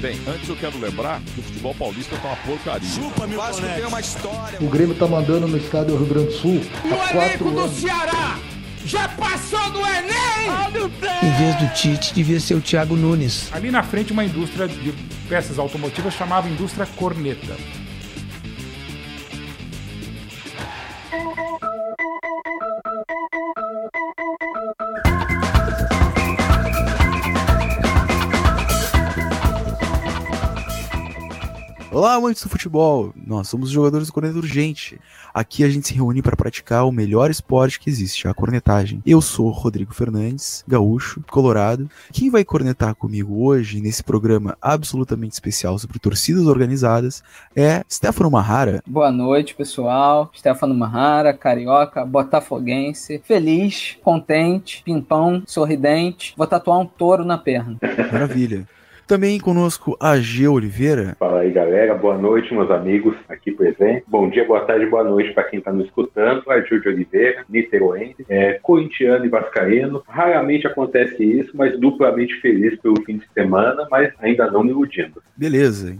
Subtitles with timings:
[0.00, 2.88] Bem, antes eu quero lembrar que o futebol paulista tá uma porcaria.
[2.88, 4.58] Chupa, meu Vasco tem uma história.
[4.58, 6.62] O Grêmio tá mandando no estádio Rio Grande do Sul.
[6.84, 8.38] O elenco do Ceará
[8.86, 10.90] já passou do Enem!
[11.22, 13.52] Em vez do Tite, devia ser o Thiago Nunes.
[13.52, 14.94] Ali na frente, uma indústria de
[15.28, 17.54] peças automotivas chamava Indústria Corneta.
[32.00, 33.12] Olá, amantes do futebol!
[33.14, 34.98] Nós somos os jogadores do Corneta Urgente.
[35.34, 39.02] Aqui a gente se reúne para praticar o melhor esporte que existe, a cornetagem.
[39.04, 41.90] Eu sou Rodrigo Fernandes, gaúcho, colorado.
[42.10, 47.22] Quem vai cornetar comigo hoje, nesse programa absolutamente especial sobre torcidas organizadas,
[47.54, 48.82] é Stefano Mahara.
[48.86, 50.30] Boa noite, pessoal.
[50.34, 56.32] Stefano Mahara, carioca, botafoguense, feliz, contente, pimpão, sorridente.
[56.34, 57.76] Vou tatuar um touro na perna.
[58.10, 58.66] Maravilha.
[59.10, 61.16] Também conosco a G Oliveira.
[61.18, 61.96] Fala aí, galera.
[61.96, 64.04] Boa noite, meus amigos aqui presentes.
[64.06, 66.48] Bom dia, boa tarde, boa noite para quem está nos escutando.
[66.48, 70.00] A Gil de Oliveira, niteroense, é, corintiano e vascaíno.
[70.06, 75.20] Raramente acontece isso, mas duplamente feliz pelo fim de semana, mas ainda não me iludindo.
[75.36, 75.96] Beleza.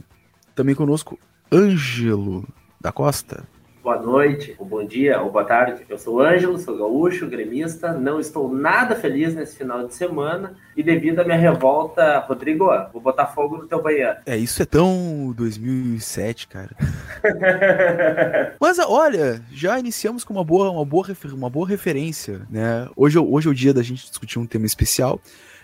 [0.55, 1.19] Também conosco
[1.53, 2.45] Ângelo
[2.81, 3.43] da Costa.
[3.83, 5.87] Boa noite, ou bom dia, ou boa tarde.
[5.89, 7.95] Eu sou Ângelo, sou gaúcho, gremista.
[7.95, 13.01] Não estou nada feliz nesse final de semana e devido à minha revolta, Rodrigo, vou
[13.01, 14.17] botar fogo no teu banheiro.
[14.27, 16.77] É, isso é tão 2007, cara.
[18.61, 22.87] Mas olha, já iniciamos com uma boa, uma boa, uma boa referência, né?
[22.95, 25.19] Hoje, hoje é o dia da gente discutir um tema especial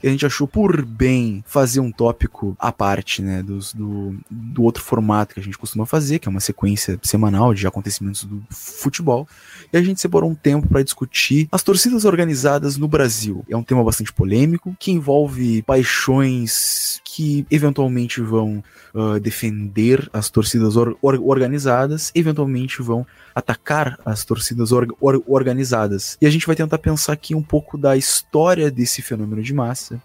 [0.09, 4.83] a gente achou por bem fazer um tópico à parte, né, dos, do, do outro
[4.83, 9.27] formato que a gente costuma fazer, que é uma sequência semanal de acontecimentos do futebol.
[9.73, 13.45] E a gente separou um tempo para discutir as torcidas organizadas no Brasil.
[13.49, 20.77] É um tema bastante polêmico, que envolve paixões que eventualmente vão uh, defender as torcidas
[20.77, 26.19] or or organizadas, eventualmente vão atacar as torcidas or or organizadas.
[26.21, 29.99] E a gente vai tentar pensar aqui um pouco da história desse fenômeno de massa,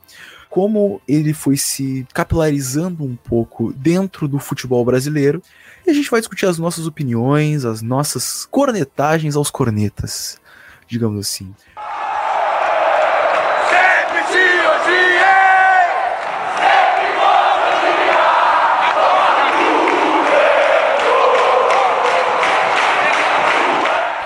[0.50, 5.44] como ele foi se capilarizando um pouco dentro do futebol brasileiro.
[5.85, 10.40] E a gente vai discutir as nossas opiniões, as nossas cornetagens aos cornetas,
[10.88, 11.53] digamos assim.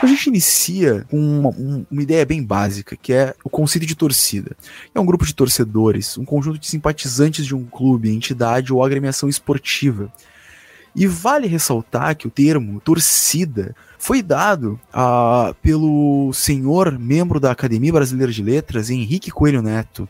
[0.06, 1.50] A gente inicia com uma,
[1.90, 4.56] uma, ideia bem básica, que é o conceito de torcida.
[4.94, 9.28] É um grupo de torcedores, um conjunto de simpatizantes de um clube, entidade ou agremiação
[9.28, 10.14] esportiva.
[10.96, 17.92] E vale ressaltar que o termo torcida foi dado uh, pelo senhor membro da Academia
[17.92, 20.08] Brasileira de Letras, Henrique Coelho Neto,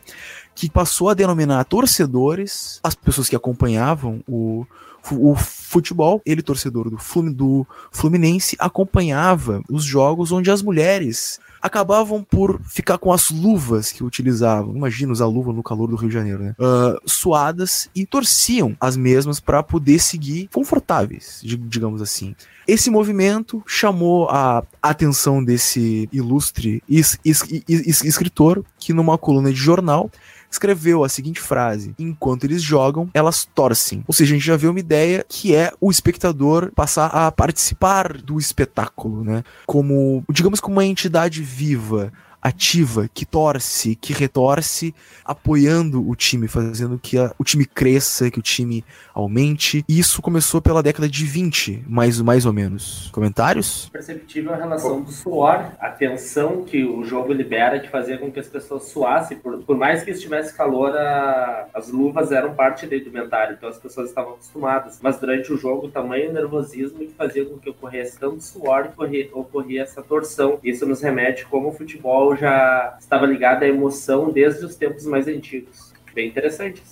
[0.54, 4.66] que passou a denominar torcedores as pessoas que acompanhavam o,
[5.12, 6.98] o futebol, ele, torcedor do,
[7.32, 14.04] do Fluminense, acompanhava os jogos onde as mulheres acabavam por ficar com as luvas que
[14.04, 14.74] utilizavam.
[14.74, 16.54] Imagina usar luva no calor do Rio de Janeiro, né?
[16.58, 22.34] Uh, suadas e torciam as mesmas para poder seguir confortáveis, digamos assim.
[22.66, 29.58] Esse movimento chamou a atenção desse ilustre es es es escritor que numa coluna de
[29.58, 30.10] jornal
[30.50, 34.04] escreveu a seguinte frase: Enquanto eles jogam, elas torcem.
[34.06, 38.14] Ou seja, a gente já vê uma ideia que é o espectador passar a participar
[38.14, 39.44] do espetáculo, né?
[39.66, 42.12] Como, digamos, como uma entidade viva
[42.46, 48.38] ativa, que torce, que retorce, apoiando o time, fazendo que a, o time cresça, que
[48.38, 49.84] o time aumente.
[49.88, 53.10] E isso começou pela década de 20, mais, mais ou menos.
[53.12, 53.88] Comentários?
[53.88, 58.38] Perceptível a relação do suor, a tensão que o jogo libera de fazer com que
[58.38, 59.38] as pessoas suassem.
[59.38, 63.78] Por, por mais que estivesse calor, a, as luvas eram parte da indumentária, então as
[63.78, 65.00] pessoas estavam acostumadas.
[65.02, 69.30] Mas durante o jogo, o tamanho nervosismo que fazia com que ocorresse tanto suor que
[69.32, 70.60] ocorria essa torção.
[70.62, 75.26] Isso nos remete como o futebol já estava ligado à emoção desde os tempos mais
[75.26, 75.95] antigos.
[76.16, 76.82] Bem interessante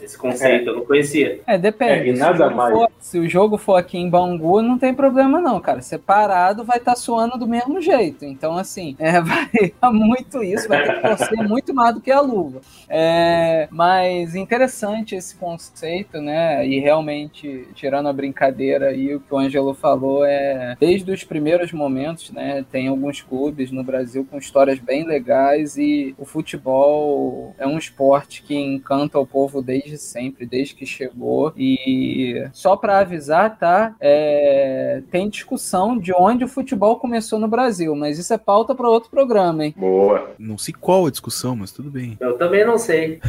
[0.00, 0.70] esse conceito, é.
[0.70, 1.40] eu não conhecia.
[1.48, 2.10] É, depende.
[2.10, 2.72] É, e nada mais.
[2.72, 5.82] For, se o jogo for aqui em Bangu, não tem problema não, cara.
[5.82, 8.24] Separado vai estar tá suando do mesmo jeito.
[8.24, 9.50] Então, assim, é, vai
[9.92, 12.60] muito isso, vai ter que torcer muito mais do que a luva.
[12.88, 16.64] É, mas interessante esse conceito, né?
[16.64, 21.72] E realmente, tirando a brincadeira aí, o que o Angelo falou é desde os primeiros
[21.72, 22.64] momentos, né?
[22.70, 28.40] Tem alguns clubes no Brasil com histórias bem legais e o futebol é um esporte
[28.40, 31.52] que encanta o povo desde sempre, desde que chegou.
[31.56, 33.94] E só para avisar, tá?
[34.00, 35.02] É...
[35.10, 39.10] Tem discussão de onde o futebol começou no Brasil, mas isso é pauta para outro
[39.10, 39.74] programa, hein?
[39.76, 40.30] Boa.
[40.38, 42.16] Não sei qual a discussão, mas tudo bem.
[42.20, 43.20] Eu também não sei.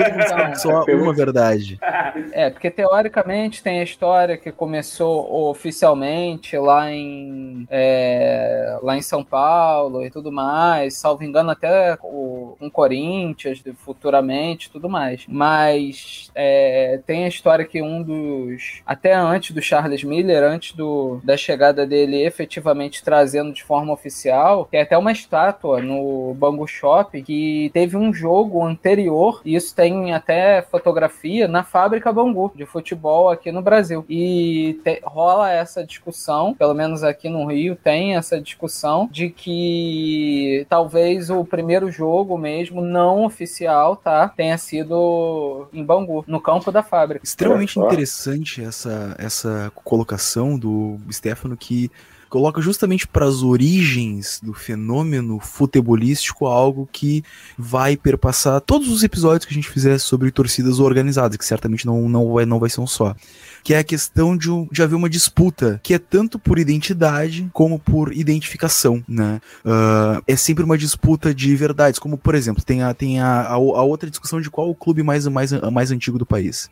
[0.00, 1.78] Então, Só uma verdade.
[2.32, 9.24] É, porque teoricamente tem a história que começou oficialmente lá em, é, lá em São
[9.24, 15.24] Paulo e tudo mais, salvo engano até o, com Corinthians futuramente tudo mais.
[15.28, 18.82] Mas é, tem a história que um dos.
[18.86, 24.68] Até antes do Charles Miller, antes do, da chegada dele efetivamente trazendo de forma oficial,
[24.70, 30.12] tem até uma estátua no Bangu Shop que teve um jogo anterior, e isso tem
[30.12, 34.04] até fotografia, na fábrica Bangu de futebol aqui no Brasil.
[34.08, 40.66] E te, rola essa discussão, pelo menos aqui no Rio tem essa discussão, de que
[40.68, 43.49] talvez o primeiro jogo mesmo, não oficial,
[43.96, 44.28] tá?
[44.28, 47.24] Tenha sido em Bangu, no campo da fábrica.
[47.24, 51.90] Extremamente interessante essa, essa colocação do Stefano que
[52.30, 57.24] coloca justamente para as origens do fenômeno futebolístico algo que
[57.58, 62.08] vai perpassar todos os episódios que a gente fizer sobre torcidas organizadas, que certamente não,
[62.08, 63.16] não, vai, não vai ser um só.
[63.62, 67.78] Que é a questão de, de haver uma disputa, que é tanto por identidade como
[67.78, 69.40] por identificação, né?
[69.64, 73.54] Uh, é sempre uma disputa de verdades, como por exemplo, tem a, tem a, a,
[73.54, 76.70] a outra discussão de qual o clube mais, mais, mais antigo do país.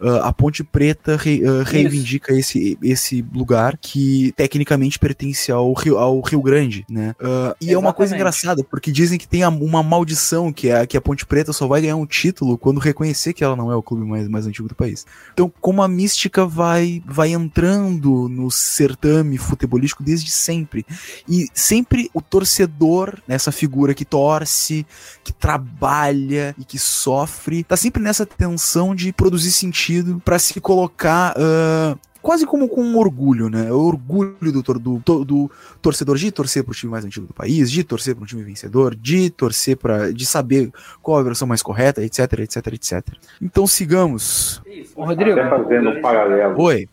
[0.00, 5.98] Uh, a Ponte Preta re, uh, reivindica esse, esse lugar que tecnicamente pertence ao Rio,
[5.98, 7.14] ao Rio Grande, né?
[7.60, 11.00] E é uma coisa engraçada, porque dizem que tem uma maldição, que é que a
[11.00, 14.04] Ponte Preta só vai ganhar um título quando reconhecer que ela não é o clube
[14.04, 15.06] mais, mais antigo do país.
[15.32, 15.88] Então, como a
[16.24, 20.86] mística vai, vai entrando no certame futebolístico desde sempre.
[21.28, 24.86] E sempre o torcedor, nessa figura que torce,
[25.22, 31.34] que trabalha e que sofre, tá sempre nessa tensão de produzir sentido para se colocar
[31.36, 33.70] uh, quase como com um orgulho, né?
[33.70, 35.50] O orgulho do, do, do,
[35.82, 38.94] torcedor de torcer pro time mais antigo do país, de torcer para um time vencedor,
[38.94, 40.72] de torcer para de saber
[41.02, 43.02] qual a versão mais correta, etc, etc, etc.
[43.42, 44.62] Então sigamos.
[44.96, 45.38] Ô, Rodrigo.
[45.38, 46.62] Até fazendo um paralelo.
[46.62, 46.88] Oi.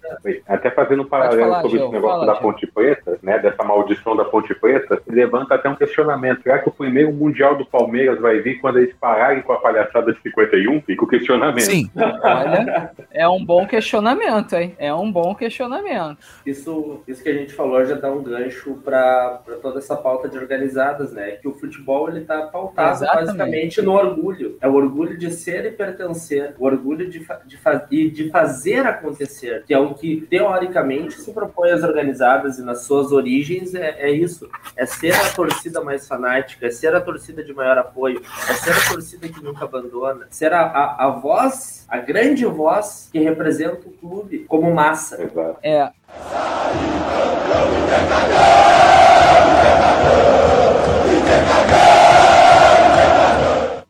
[0.48, 2.42] Até fazendo um paralelo falar, sobre Gil, esse negócio fala, da.
[2.42, 3.40] Ponte Preta, né?
[3.40, 6.44] Dessa maldição da Ponte Preta, levanta até um questionamento.
[6.44, 10.12] Será que o primeiro Mundial do Palmeiras vai vir quando eles pararem com a palhaçada
[10.12, 10.82] de 51?
[10.82, 11.62] Fica o questionamento.
[11.62, 11.90] Sim.
[11.96, 14.76] Olha, é um bom questionamento, hein?
[14.78, 16.18] É um bom questionamento.
[16.46, 20.38] Isso, isso que a gente falou já dá um gancho para toda essa pauta de
[20.38, 21.32] organizadas, né?
[21.32, 23.26] Que o futebol ele tá pautado Exatamente.
[23.26, 24.58] basicamente no orgulho.
[24.62, 28.30] É o orgulho de ser e pertencer, o orgulho de, fa de, fa e de
[28.30, 33.74] fazer acontecer, que é o que teoricamente se propõe às organizadas e nas suas origens
[33.76, 34.50] é, é isso.
[34.76, 38.72] É ser a torcida mais fanática, é ser a torcida de maior apoio, é ser
[38.72, 43.88] a torcida que nunca abandona, ser a, a, a voz, a grande voz que representa
[43.88, 45.11] o clube como massa.
[45.20, 45.60] Exato.
[45.64, 45.92] É.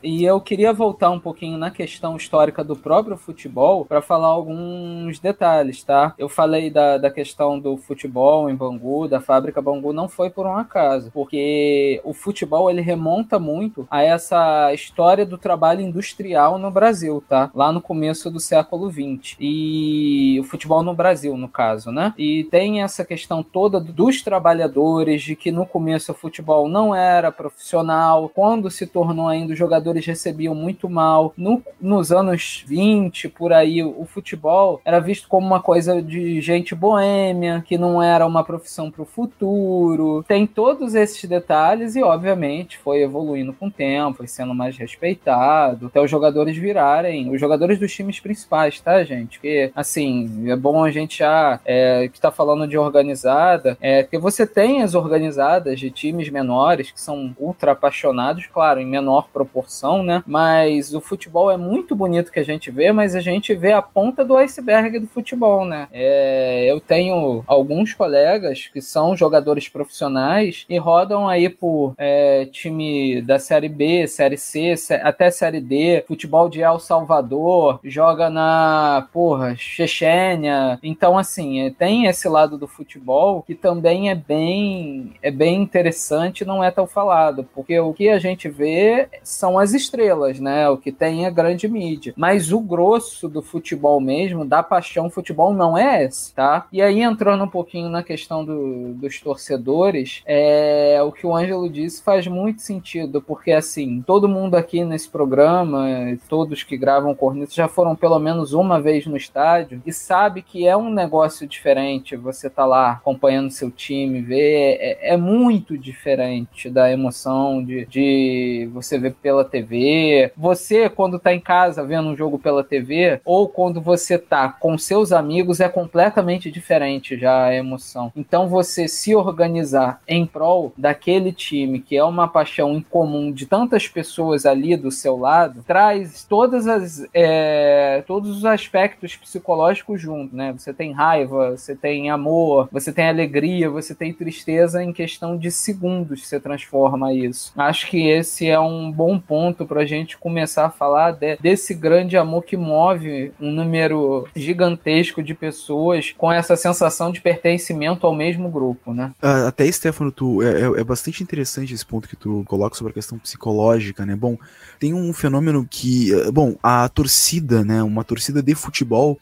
[0.03, 5.19] E eu queria voltar um pouquinho na questão histórica do próprio futebol para falar alguns
[5.19, 6.13] detalhes, tá?
[6.17, 10.45] Eu falei da, da questão do futebol em Bangu, da fábrica Bangu, não foi por
[10.45, 16.71] um acaso, porque o futebol ele remonta muito a essa história do trabalho industrial no
[16.71, 17.51] Brasil, tá?
[17.53, 19.35] Lá no começo do século XX.
[19.39, 22.13] E o futebol no Brasil, no caso, né?
[22.17, 27.31] E tem essa questão toda dos trabalhadores, de que no começo o futebol não era
[27.31, 29.59] profissional, quando se tornou ainda os
[29.91, 31.33] jogadores recebiam muito mal.
[31.37, 36.73] No, nos anos 20, por aí, o futebol era visto como uma coisa de gente
[36.73, 40.23] boêmia, que não era uma profissão para o futuro.
[40.27, 45.87] Tem todos esses detalhes e, obviamente, foi evoluindo com o tempo, foi sendo mais respeitado,
[45.87, 49.39] até os jogadores virarem os jogadores dos times principais, tá, gente?
[49.39, 54.17] Porque, assim, é bom a gente já, é, que tá falando de organizada, é que
[54.17, 59.80] você tem as organizadas de times menores que são ultra apaixonados, claro, em menor proporção,
[60.03, 60.23] né?
[60.25, 63.81] Mas o futebol é muito bonito que a gente vê, mas a gente vê a
[63.81, 65.87] ponta do iceberg do futebol, né?
[65.91, 73.21] É, eu tenho alguns colegas que são jogadores profissionais e rodam aí por é, time
[73.21, 79.55] da Série B, Série C, até Série D, futebol de El Salvador, joga na, porra,
[79.55, 80.79] Chechênia.
[80.83, 86.45] Então, assim, é, tem esse lado do futebol que também é bem, é bem interessante,
[86.45, 90.69] não é tão falado, porque o que a gente vê são as estrelas, né?
[90.69, 92.13] O que tem é grande mídia.
[92.17, 96.67] Mas o grosso do futebol mesmo, da paixão futebol, não é esse, tá?
[96.71, 101.69] E aí, entrando um pouquinho na questão do- dos torcedores, é, o que o Ângelo
[101.69, 105.85] disse faz muito sentido, porque assim, todo mundo aqui nesse programa,
[106.29, 110.65] todos que gravam Corneta, já foram pelo menos uma vez no estádio e sabe que
[110.67, 116.69] é um negócio diferente você tá lá acompanhando seu time, ver, é, é muito diferente
[116.69, 120.31] da emoção de, de você ver pela TV TV.
[120.35, 124.77] Você, quando tá em casa vendo um jogo pela TV, ou quando você tá com
[124.77, 128.11] seus amigos, é completamente diferente já a emoção.
[128.15, 133.45] Então você se organizar em prol daquele time que é uma paixão em comum de
[133.45, 140.35] tantas pessoas ali do seu lado, traz todas as é, todos os aspectos psicológicos junto,
[140.35, 140.53] né?
[140.57, 145.51] Você tem raiva, você tem amor, você tem alegria, você tem tristeza em questão de
[145.51, 147.51] segundos você transforma isso.
[147.57, 151.73] Acho que esse é um bom ponto para a gente começar a falar de, desse
[151.73, 158.15] grande amor que move um número gigantesco de pessoas com essa sensação de pertencimento ao
[158.15, 159.11] mesmo grupo, né?
[159.21, 162.91] Uh, até, Stefano, tu, é, é, é, bastante interessante esse ponto que tu coloca sobre
[162.91, 164.15] a questão psicológica, né?
[164.15, 164.37] Bom,
[164.79, 167.83] tem um fenômeno que, eh, bom, a torcida, né?
[167.83, 169.19] Uma torcida de futebol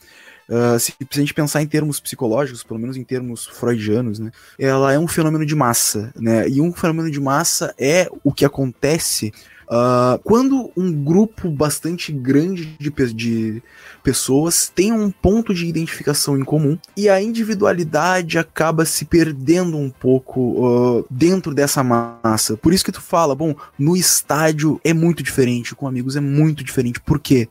[0.49, 4.91] Uh, se, a gente pensar em termos psicológicos, pelo menos em termos freudianos, né, ela
[4.91, 6.49] é um fenômeno de massa, né?
[6.49, 9.31] E um fenômeno de massa é o que acontece
[9.69, 13.63] Uh, quando um grupo bastante grande de, de,
[14.03, 19.91] pessoas tem um ponto de identificação em comum e a individualidade acaba se perdendo um
[19.91, 22.57] pouco uh, dentro dessa massa.
[22.57, 26.63] Por isso que tu fala, bom, no estádio é muito diferente, com amigos é muito
[26.63, 26.99] diferente.
[26.99, 27.47] Por quê?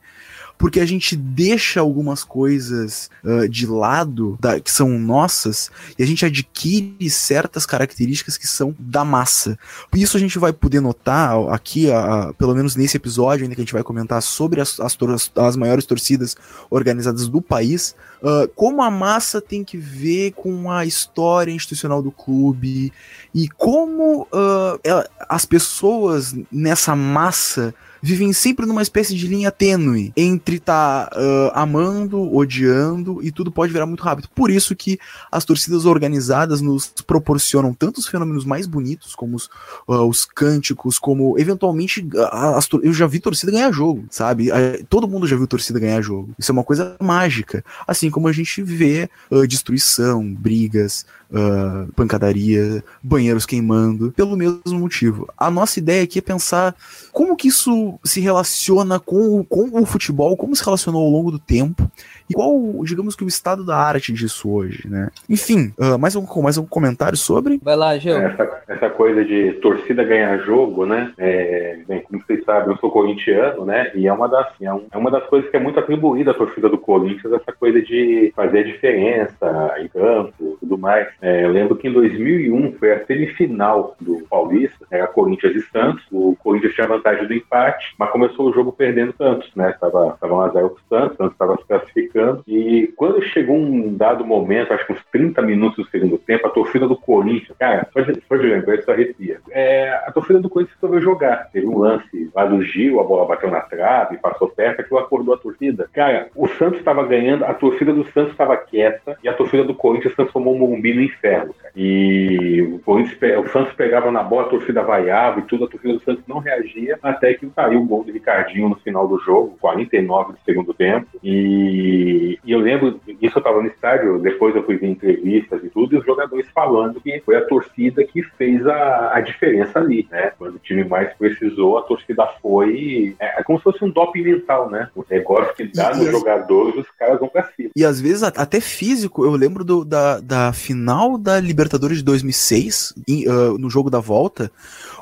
[0.59, 6.05] Porque a gente deixa algumas coisas uh, de lado da, que são nossas e a
[6.05, 9.57] gente adquire certas características que são da massa.
[9.95, 13.61] Isso a gente vai poder notar aqui, a, a, pelo menos nesse episódio ainda que
[13.61, 14.97] a gente vai comentar sobre as, as,
[15.33, 16.35] as maiores torcidas
[16.69, 22.11] organizadas do país, uh, como a massa tem que ver com a história institucional do
[22.11, 22.91] clube
[23.33, 30.11] e como uh, ela, as pessoas nessa massa vivem sempre numa espécie de linha tênue
[30.15, 34.29] entre tá uh, amando, odiando e tudo pode virar muito rápido.
[34.33, 34.99] Por isso que
[35.31, 39.45] as torcidas organizadas nos proporcionam tantos fenômenos mais bonitos, como os,
[39.87, 44.49] uh, os cânticos, como eventualmente as, eu já vi torcida ganhar jogo, sabe?
[44.89, 46.33] Todo mundo já viu torcida ganhar jogo.
[46.37, 47.63] Isso é uma coisa mágica.
[47.87, 55.27] Assim como a gente vê uh, destruição, brigas, uh, pancadaria, banheiros queimando, pelo mesmo motivo.
[55.37, 56.75] A nossa ideia aqui é pensar
[57.11, 61.39] como que isso se relaciona com, com o futebol, como se relacionou ao longo do
[61.39, 61.89] tempo
[62.29, 65.09] e qual, digamos que, o estado da arte disso hoje, né?
[65.27, 67.59] Enfim, uh, mais, um, mais um comentário sobre?
[67.61, 68.17] Vai lá, Gil.
[68.17, 71.11] Essa, essa coisa de torcida ganhar jogo, né?
[71.17, 73.91] É, bem, como vocês sabem, eu sou corintiano, né?
[73.95, 76.33] E é uma das, é, um, é uma das coisas que é muito atribuída à
[76.35, 81.07] torcida do Corinthians, essa coisa de fazer a diferença em campo tudo mais.
[81.21, 86.03] É, eu lembro que em 2001 foi a semifinal do Paulista, era Corinthians e Santos.
[86.11, 89.73] O Corinthians tinha vantagem do empate, mas começou o jogo perdendo Santos, né?
[89.79, 94.73] Tava, tava 1x0 pro Santos, Santos estava se classificando e quando chegou um dado momento,
[94.73, 98.21] acho que uns 30 minutos do segundo tempo, a torcida do Corinthians, cara, só de,
[98.27, 99.39] só de lembrar isso arrepia.
[99.51, 101.49] É, a torcida do Corinthians resolveu jogar.
[101.51, 105.33] Teve um lance lá do Gil, a bola bateu na trave, passou perto, aquilo acordou
[105.33, 105.89] a torcida.
[105.93, 109.73] Cara, o Santos estava ganhando, a torcida do Santos estava quieta e a torcida do
[109.73, 111.53] Corinthians transformou o Morumbi inferno.
[111.53, 111.73] Cara.
[111.75, 115.93] E o, Corinthians, o Santos pegava na bola, a torcida vaiava e tudo, a torcida
[115.93, 119.57] do Santos não reagia até que saiu o gol do Ricardinho no final do jogo,
[119.59, 121.07] 49 do segundo tempo.
[121.23, 125.69] E e, eu lembro, isso eu estava no estádio, depois eu fui ver entrevistas e
[125.69, 130.07] tudo, e os jogadores falando que foi a torcida que fez a, a diferença ali,
[130.11, 130.31] né?
[130.37, 133.15] Quando o time mais precisou, a torcida foi.
[133.19, 134.89] É, é como se fosse um doping mental, né?
[134.95, 137.69] O negócio que dá nos jogadores, os caras vão pra cima.
[137.75, 142.93] E às vezes até físico, eu lembro do, da, da final da Libertadores de 2006,
[143.07, 144.51] em, uh, no jogo da volta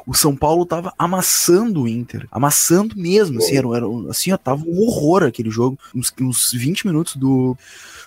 [0.08, 2.25] o São Paulo tava amassando o Inter.
[2.32, 5.77] Amassando mesmo, assim, era, era, assim, ó, tava um horror aquele jogo.
[5.94, 7.58] Uns, uns 20 minutos do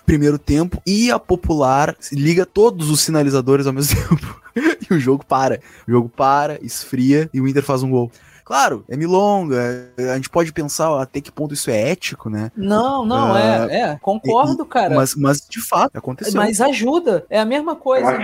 [0.03, 4.41] primeiro tempo e a Popular liga todos os sinalizadores ao mesmo tempo.
[4.89, 5.61] e o jogo para.
[5.87, 8.11] O jogo para, esfria e o Inter faz um gol.
[8.43, 9.91] Claro, é milonga.
[9.97, 12.51] A gente pode pensar até que ponto isso é ético, né?
[12.55, 13.99] Não, não, uh, é, é.
[14.01, 14.95] Concordo, e, cara.
[14.95, 16.33] Mas, mas de fato, aconteceu.
[16.35, 17.25] Mas ajuda.
[17.29, 18.17] É a mesma coisa.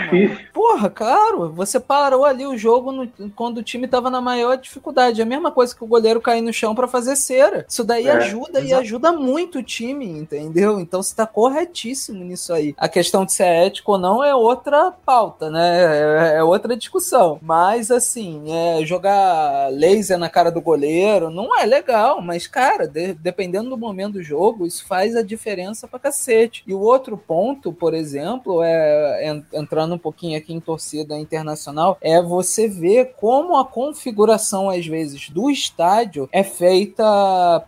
[0.53, 1.51] Porra, claro.
[1.53, 5.21] Você parou ali o jogo no, quando o time tava na maior dificuldade.
[5.21, 7.65] É a mesma coisa que o goleiro cair no chão para fazer cera.
[7.67, 8.65] Isso daí é, ajuda exato.
[8.65, 10.79] e ajuda muito o time, entendeu?
[10.79, 12.73] Então você tá corretíssimo nisso aí.
[12.77, 16.33] A questão de ser ético ou não é outra pauta, né?
[16.33, 17.39] É, é outra discussão.
[17.41, 23.13] Mas, assim, é, jogar laser na cara do goleiro, não é legal, mas, cara, de,
[23.13, 26.63] dependendo do momento do jogo, isso faz a diferença pra cacete.
[26.67, 32.21] E o outro ponto, por exemplo, é entrando um pouquinho aqui em torcida internacional, é
[32.21, 37.03] você ver como a configuração, às vezes, do estádio é feita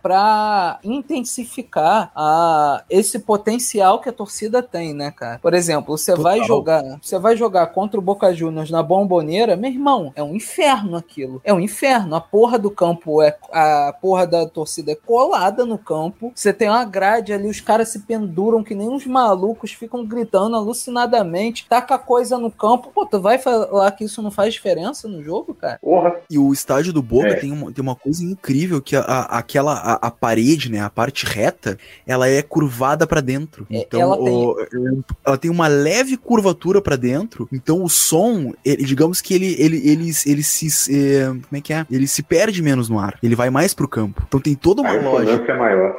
[0.02, 5.38] para intensificar a, esse potencial que a torcida tem, né, cara?
[5.38, 9.70] Por exemplo, você vai jogar, você vai jogar contra o Boca Juniors na bomboneira, meu
[9.70, 11.40] irmão, é um inferno aquilo.
[11.44, 12.14] É um inferno.
[12.14, 16.32] A porra do campo é a porra da torcida é colada no campo.
[16.34, 20.56] Você tem uma grade ali, os caras se penduram que nem uns malucos, ficam gritando
[20.56, 22.90] alucinadamente, taca coisa no campo.
[22.94, 25.78] Pô, tu vai falar que isso não faz diferença no jogo, cara?
[25.80, 26.16] Porra.
[26.30, 27.34] E o estádio do Boca É.
[27.36, 30.90] tem, uma, tem uma coisa incrível que a, a- aquela a, a parede, né, a
[30.90, 33.66] parte reta, ela é curvada pra dentro.
[33.70, 37.48] É, Então, ela tem- o- o- ela tem uma leve curvatura pra dentro.
[37.52, 41.72] Então o som, ele- digamos que ele ele ele, ele se eh, como é que
[41.72, 41.86] é?
[41.90, 43.16] Ele se perde menos no ar.
[43.22, 44.22] Ele vai mais pro campo.
[44.26, 45.52] Então tem toda uma A lógica.
[45.52, 45.96] é maior.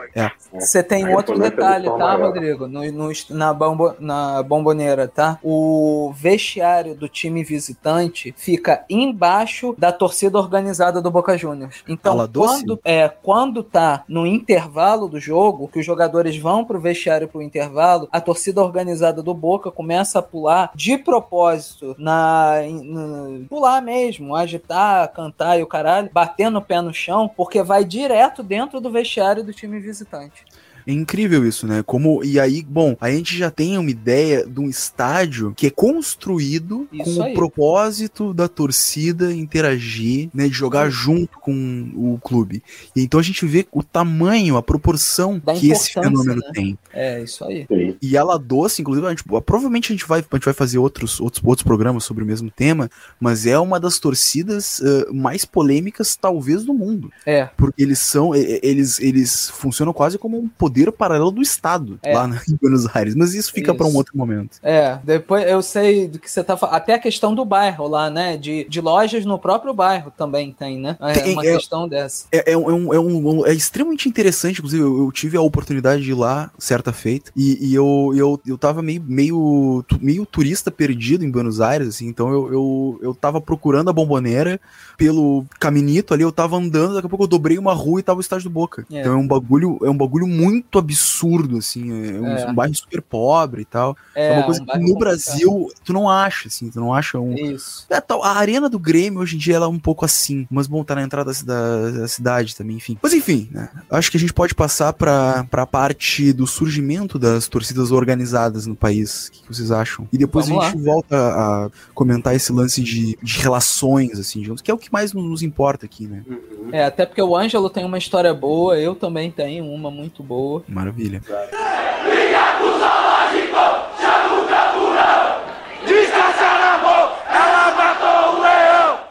[0.53, 2.21] Você tem A outro do detalhe, tá, maior.
[2.27, 2.67] Rodrigo?
[2.67, 5.39] No, no- na, bombo, na bomboneira, tá?
[5.43, 11.83] O vestiário do time visitante fica embaixo da torcida organizada do Boca Juniors.
[11.87, 12.65] Então, doce?
[12.65, 17.41] quando, é, quando tá no intervalo do jogo, que os jogadores vão pro vestiário pro
[17.41, 24.35] intervalo, a torcida organizada do Boca começa a pular de propósito, na, no- pular mesmo,
[24.35, 28.91] agitar, cantar e o caralho, batendo o pé no chão, porque vai direto dentro do
[28.91, 30.46] vestiário do time visitante.
[30.85, 31.83] É incrível isso, né?
[31.83, 35.69] Como e aí, bom, a gente já tem uma ideia de um estádio que é
[35.69, 37.31] construído Isso com aí.
[37.31, 42.63] o propósito da torcida interagir, né, de jogar junto com o clube.
[42.95, 46.51] E então a gente vê o tamanho, a proporção Da que esse fenômeno né?
[46.53, 46.77] tem.
[46.93, 47.65] É, isso aí.
[47.67, 47.95] Sim.
[48.01, 51.19] E ela doce, inclusive, a gente, provavelmente a gente, vai, a gente vai fazer outros,
[51.19, 56.15] outros, outros programas sobre o mesmo tema, mas é uma das torcidas eh, mais polêmicas,
[56.15, 57.11] talvez, do mundo.
[57.25, 57.50] É.
[57.57, 62.13] Porque eles são, eles, eles funcionam quase como um poder paralelo do Estado É.
[62.13, 63.15] lá na- em Buenos Aires.
[63.15, 64.57] Mas isso fica para um outro momento.
[64.63, 66.75] É, depois eu sei do que você tá falando.
[66.75, 68.37] Até a questão do bairro lá, né?
[68.37, 70.97] De, de lojas no próprio bairro também tem, né?
[71.01, 72.25] É Tem, uma é- questão dessa.
[72.31, 76.03] É, é, um- é um, é, é extremamente interessante, inclusive, eu, eu tive a oportunidade
[76.03, 80.71] de ir lá, certa feita, e, e eu, eu, eu tava meio, meio, meio turista
[80.71, 84.59] perdido em Buenos Aires, assim, então eu, eu, eu tava procurando a bomboneira
[84.97, 88.19] pelo caminito ali, eu tava andando, daqui a pouco eu dobrei uma rua e tava
[88.19, 88.85] o estádio do Boca.
[88.91, 88.99] É.
[88.99, 92.50] Então é um bagulho, é um bagulho muito absurdo, assim, é um, É.
[92.50, 93.95] um bairro super pobre e tal.
[94.15, 95.00] É, É, uma coisa um que no complicado.
[95.00, 97.86] Brasil tu não acha, assim, tu não acha um, Isso.
[97.89, 100.67] é, tal, a arena do Grêmio hoje em dia ela é um pouco assim, mas
[100.67, 102.97] bom, tá na entrada da, da cidade também, enfim.
[103.02, 103.69] Mas enfim, né?
[103.89, 108.76] Acho que a gente pode passar pra, pra parte do surgimento das torcidas organizadas no
[108.76, 109.28] país.
[109.28, 110.08] O que, que vocês acham?
[110.12, 114.62] E depois Vamos a gente volta a comentar esse lance de, de relações, assim, digamos,
[114.62, 116.24] que é o que mais nos importa aqui, né?
[116.71, 120.50] É, até porque o Ângelo tem uma história boa, eu também tenho uma muito boa.
[120.67, 121.21] Maravilha.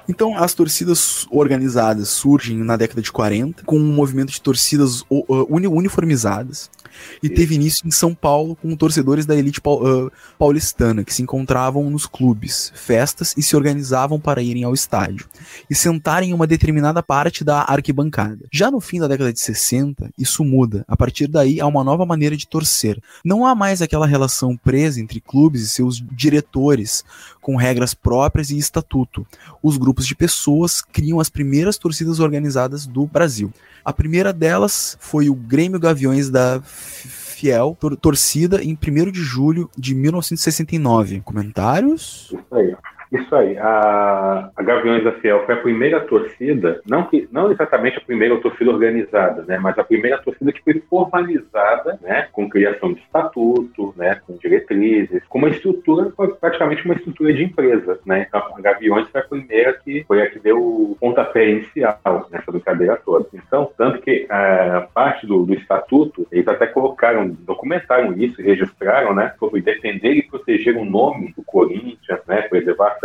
[0.08, 5.04] Então, as torcidas organizadas surgem na década de 40 com um movimento de torcidas
[5.48, 6.68] uniformizadas
[7.22, 11.88] e teve início em São Paulo com torcedores da elite pau- paulistana que se encontravam
[11.90, 15.26] nos clubes, festas e se organizavam para irem ao estádio
[15.68, 18.46] e sentarem em uma determinada parte da arquibancada.
[18.52, 20.84] Já no fim da década de 60, isso muda.
[20.88, 23.00] A partir daí, há uma nova maneira de torcer.
[23.24, 27.04] Não há mais aquela relação presa entre clubes e seus diretores,
[27.40, 29.26] com regras próprias e estatuto.
[29.62, 33.52] Os grupos de pessoas criam as primeiras torcidas organizadas do Brasil.
[33.84, 39.70] A primeira delas foi o Grêmio Gaviões da Fiel, tor- torcida em 1 de julho
[39.76, 41.20] de 1969.
[41.24, 42.28] Comentários?
[42.32, 42.74] Isso aí.
[43.12, 43.58] Isso aí.
[43.58, 48.36] A, a Gaviões da Fiel foi a primeira torcida, não, que, não exatamente a primeira
[48.38, 53.92] torcida organizada, né, mas a primeira torcida que foi formalizada, né, com criação de estatuto,
[53.96, 57.98] né, com diretrizes, com uma estrutura, praticamente uma estrutura de empresa.
[58.06, 58.26] Né.
[58.28, 61.98] Então, a Gaviões foi a primeira que foi a que deu o pontapé inicial
[62.30, 63.26] nessa brincadeira toda.
[63.34, 69.34] Então, tanto que a parte do, do estatuto, eles até colocaram, documentaram isso, registraram, né,
[69.38, 72.99] sobre defender e proteger o nome do Corinthians, né, preservar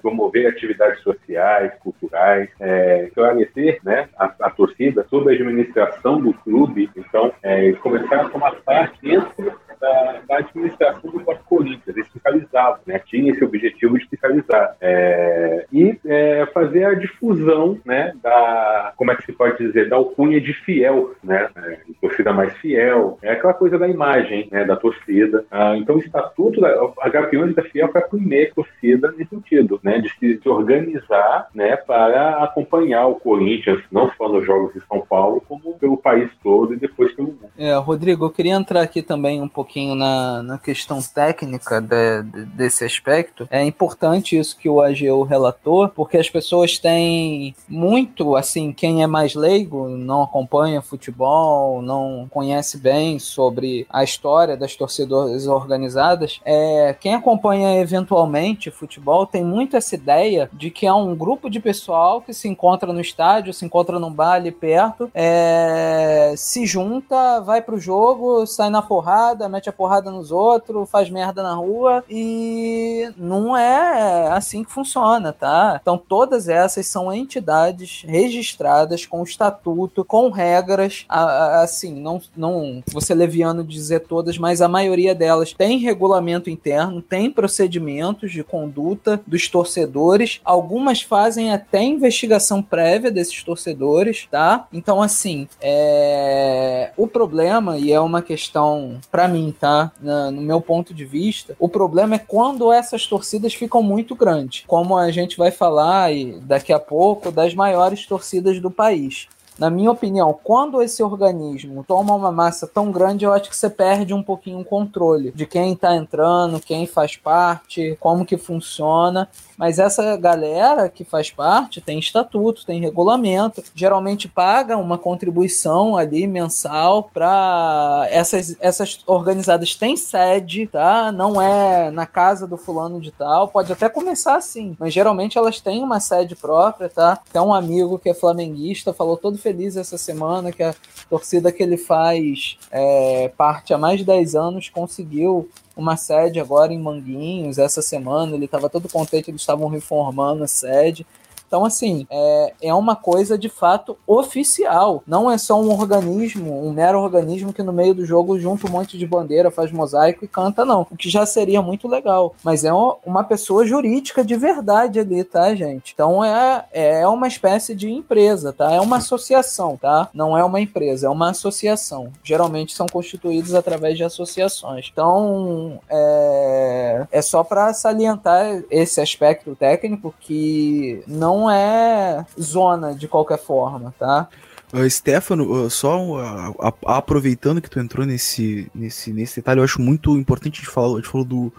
[0.00, 6.90] promover atividades sociais, culturais, é, esclarecer né, a, a torcida sobre a administração do clube.
[6.96, 12.08] Então, é, eles começaram a tomar parte dentro da, da administração do próprio Corinthians.
[12.12, 14.76] Fiscalizavam, né, tinha esse objetivo de fiscalizar.
[14.80, 19.96] É, e é, fazer a difusão né, da, como é que se pode dizer, da
[19.96, 24.76] alcunha de fiel, né, é, torcida mais fiel, é aquela coisa da imagem né, da
[24.76, 25.44] torcida.
[25.50, 26.68] Ah, então, o estatuto da
[27.00, 31.76] a Gaviões da Fiel foi a primeira torcida nesse sentido, né, de se, organizar né,
[31.76, 36.74] para acompanhar o Corinthians, não só nos jogos de São Paulo, como pelo país todo
[36.74, 37.50] e depois pelo mundo.
[37.56, 42.44] É, Rodrigo, eu queria entrar aqui também um pouquinho na, na questão técnica de, de,
[42.46, 48.72] desse aspecto, é importante isso que o AGU relatou, porque as pessoas têm muito, assim,
[48.72, 55.46] quem é mais leigo, não acompanha futebol, não conhece bem sobre a história das torcidas
[55.46, 61.50] organizadas, é, quem acompanha eventualmente futebol tem muito essa ideia de que é um grupo
[61.50, 66.64] de pessoal que se encontra no estádio, se encontra num bar ali perto, é, se
[66.64, 71.54] junta, vai pro jogo, sai na porrada, mete a porrada nos outros, faz merda na
[71.54, 75.78] rua e não é assim que funciona, tá?
[75.82, 83.64] Então todas essas são entidades registradas com estatuto, com regras, assim, não, não você leviano
[83.64, 90.40] dizer todas, mas a maioria delas tem regulamento interno, tem procedimentos de conduta dos torcedores,
[90.44, 94.68] algumas fazem até investigação prévia desses torcedores, tá?
[94.72, 96.92] Então assim, é...
[96.96, 99.92] o problema e é uma questão para mim, tá?
[100.00, 104.96] no meu ponto de vista, o problema é quando essas torcidas ficam muito grandes, como
[104.96, 106.10] a gente vai falar
[106.42, 109.28] daqui a pouco das maiores torcidas do país.
[109.58, 113.68] Na minha opinião, quando esse organismo toma uma massa tão grande, eu acho que você
[113.68, 119.28] perde um pouquinho o controle de quem está entrando, quem faz parte, como que funciona.
[119.58, 126.28] Mas essa galera que faz parte tem estatuto, tem regulamento, geralmente paga uma contribuição ali
[126.28, 131.10] mensal para essas, essas organizadas têm sede, tá?
[131.10, 135.60] Não é na casa do fulano de tal, pode até começar assim, mas geralmente elas
[135.60, 137.18] têm uma sede própria, tá?
[137.32, 140.72] Tem um amigo que é flamenguista, falou todo feliz essa semana que a
[141.10, 146.74] torcida que ele faz é, parte há mais de 10 anos conseguiu uma sede agora
[146.74, 148.34] em Manguinhos essa semana.
[148.34, 151.06] Ele estava todo contente, eles estavam reformando a sede.
[151.48, 155.02] Então, assim, é, é uma coisa de fato oficial.
[155.06, 158.70] Não é só um organismo, um mero organismo que no meio do jogo junta um
[158.70, 160.86] monte de bandeira, faz mosaico e canta, não.
[160.90, 162.34] O que já seria muito legal.
[162.44, 165.92] Mas é uma pessoa jurídica de verdade ali, tá, gente?
[165.94, 168.72] Então é, é uma espécie de empresa, tá?
[168.72, 170.08] É uma associação, tá?
[170.12, 172.12] Não é uma empresa, é uma associação.
[172.22, 174.90] Geralmente são constituídos através de associações.
[174.92, 183.06] Então é, é só para salientar esse aspecto técnico que não não é zona de
[183.06, 184.28] qualquer forma, tá?
[184.72, 189.80] Uh, Stefano, uh, só uh, aproveitando que tu entrou nesse, nesse, nesse detalhe, eu acho
[189.80, 191.52] muito importante a gente falar, a gente falou do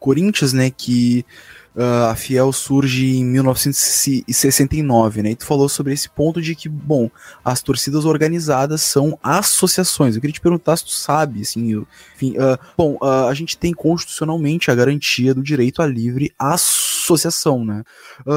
[0.00, 1.24] Corinthians, né, que
[1.76, 5.30] uh, a Fiel surge em 1969, né?
[5.30, 7.10] E tu falou sobre esse ponto de que, bom,
[7.44, 10.14] as torcidas organizadas são associações.
[10.14, 11.84] Eu queria te perguntar se tu sabe, assim,
[12.14, 17.64] enfim, uh, bom, uh, a gente tem constitucionalmente a garantia do direito à livre associação,
[17.64, 17.84] né?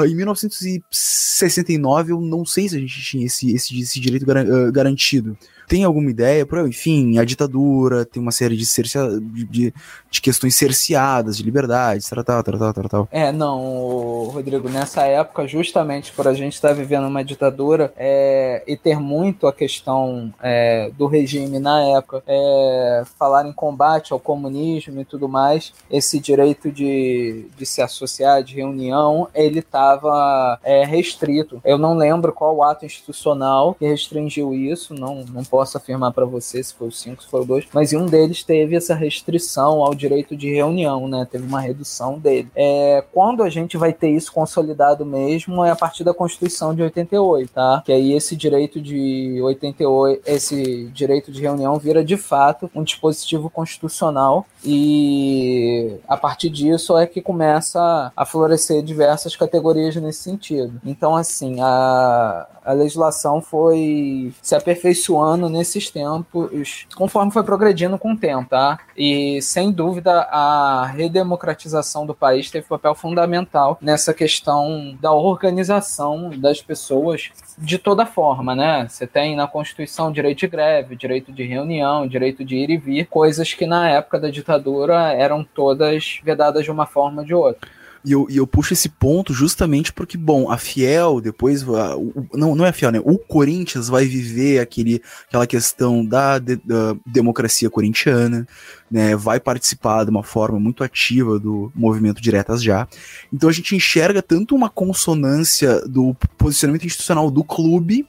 [0.08, 5.36] em 1969 eu não sei se a gente tinha esse, esse, esse direito gar garantido
[5.70, 6.48] tem alguma ideia?
[6.48, 9.72] Por, enfim, a ditadura tem uma série de, cercia, de,
[10.10, 13.08] de, questões cerceadas, de liberdades, tal, tal, tal, tal, tal.
[13.12, 18.76] É, não, Rodrigo, nessa época, justamente por a gente estar vivendo uma ditadura é, e
[18.76, 25.00] ter muito a questão é, do regime na época, é, falar em combate ao comunismo
[25.00, 31.62] e tudo mais, esse direito de, de se associar, de reunião, ele estava é, restrito.
[31.64, 36.24] Eu não lembro qual ato institucional que restringiu isso, não, não posso posso afirmar para
[36.24, 38.95] você se foi o 5, se foi o 2, mas em um deles teve essa
[38.95, 41.28] restrição ao direito de reunião, né?
[41.30, 42.50] Teve uma redução dele.
[42.56, 46.82] É, quando a gente vai ter isso consolidado mesmo é a partir da Constituição de
[46.82, 47.84] 88, tá?
[47.86, 53.50] Que aí esse direito de 88, esse direito de reunião vira de fato um dispositivo
[53.50, 60.80] constitucional e a partir disso é que começa a florescer diversas categorias nesse sentido.
[60.86, 68.18] Então, assim, a, a legislação foi se aperfeiçoando nesses tempos, conforme foi progredindo com o
[68.18, 68.80] tempo, tá?
[68.96, 76.62] E sem dúvida a redemocratização do país teve papel fundamental nessa questão da organização das
[76.62, 78.88] pessoas de toda forma, né?
[78.88, 83.08] Você tem na Constituição direito de greve, direito de reunião, direito de ir e vir,
[83.08, 87.70] coisas que na época da ditadura eram todas vedadas de uma forma ou de outra.
[88.04, 91.68] E eu, e eu puxo esse ponto justamente porque, bom, a Fiel, depois.
[91.68, 93.02] A, o, não, não é a Fiel, né?
[93.04, 98.48] O Corinthians vai viver aquele, aquela questão da, de, da democracia corintiana,
[98.90, 99.16] né?
[99.16, 102.88] Vai participar de uma forma muito ativa do movimento Diretas Já.
[103.34, 108.06] Então a gente enxerga tanto uma consonância do posicionamento institucional do clube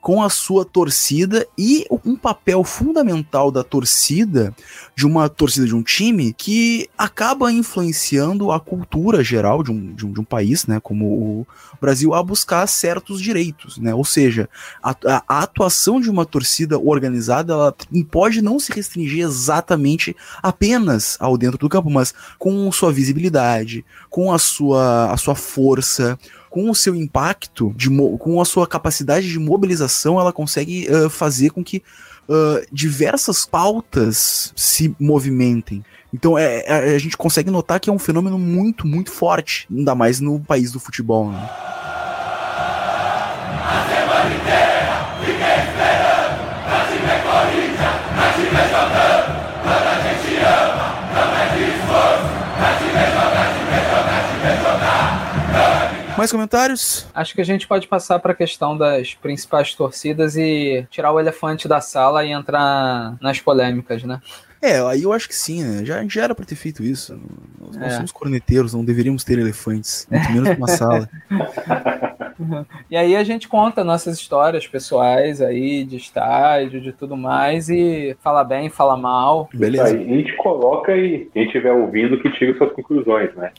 [0.00, 4.54] com a sua torcida e um papel fundamental da torcida,
[4.96, 10.06] de uma torcida de um time, que acaba influenciando a cultura geral de um, de
[10.06, 11.46] um, de um país, né, como o
[11.80, 14.48] Brasil, a buscar certos direitos, né, ou seja,
[14.82, 14.94] a,
[15.28, 17.74] a, atuação de uma torcida organizada, ela
[18.10, 24.32] pode não se restringir exatamente apenas ao dentro do campo, mas com sua visibilidade, com
[24.32, 26.18] a sua, a sua força,
[26.50, 31.50] com o seu impacto, de, com a sua capacidade de mobilização, ela consegue uh, fazer
[31.50, 31.80] com que
[32.28, 35.84] uh, diversas pautas se movimentem.
[36.12, 39.94] Então é, é, a gente consegue notar que é um fenômeno muito, muito forte, ainda
[39.94, 41.30] mais no país do futebol.
[41.30, 41.48] Né?
[56.20, 57.06] Mais comentários?
[57.14, 61.18] Acho que a gente pode passar para a questão das principais torcidas e tirar o
[61.18, 64.20] elefante da sala e entrar nas polêmicas, né?
[64.60, 65.82] É, aí eu acho que sim, né?
[65.82, 67.18] Já, já era pra ter feito isso.
[67.58, 67.80] Nós, é.
[67.80, 71.08] nós somos corneteiros, não deveríamos ter elefantes, muito menos numa sala.
[72.90, 78.16] E aí a gente conta nossas histórias pessoais aí, de estágio, de tudo mais, e
[78.20, 79.48] fala bem, fala mal.
[79.52, 79.84] Beleza.
[79.84, 83.50] Aí, a gente coloca e quem estiver ouvindo que tire suas conclusões, né?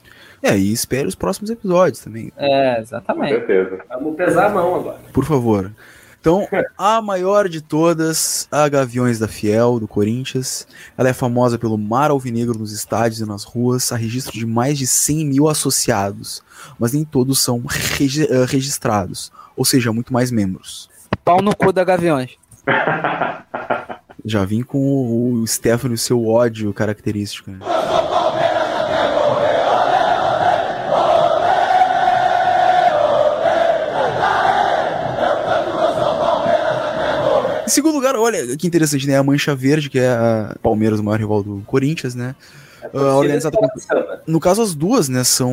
[0.44, 2.32] É, e espere os próximos episódios também.
[2.36, 3.34] É, exatamente.
[3.34, 3.80] Com certeza.
[3.90, 5.00] Vamos pesar a mão agora.
[5.14, 5.72] Por favor.
[6.22, 10.68] Então, a maior de todas, a Gaviões da Fiel, do Corinthians.
[10.96, 14.78] Ela é famosa pelo mar alvinegro nos estádios e nas ruas, a registro de mais
[14.78, 16.44] de 100 mil associados,
[16.78, 20.92] mas nem todos são regi uh, registrados, ou seja, muito mais membros.
[21.26, 22.38] Pau no cu da Gaviões.
[24.24, 24.78] Já vim com
[25.42, 27.50] o Stefano e o seu ódio característico.
[27.50, 27.58] Né?
[37.72, 39.18] Segundo lugar, olha que interessante, né?
[39.18, 42.36] A Mancha Verde, que é a Palmeiras, o maior rival do Corinthians, né?
[42.94, 43.68] Uh, organizada com...
[44.28, 45.52] No caso, as duas, né, são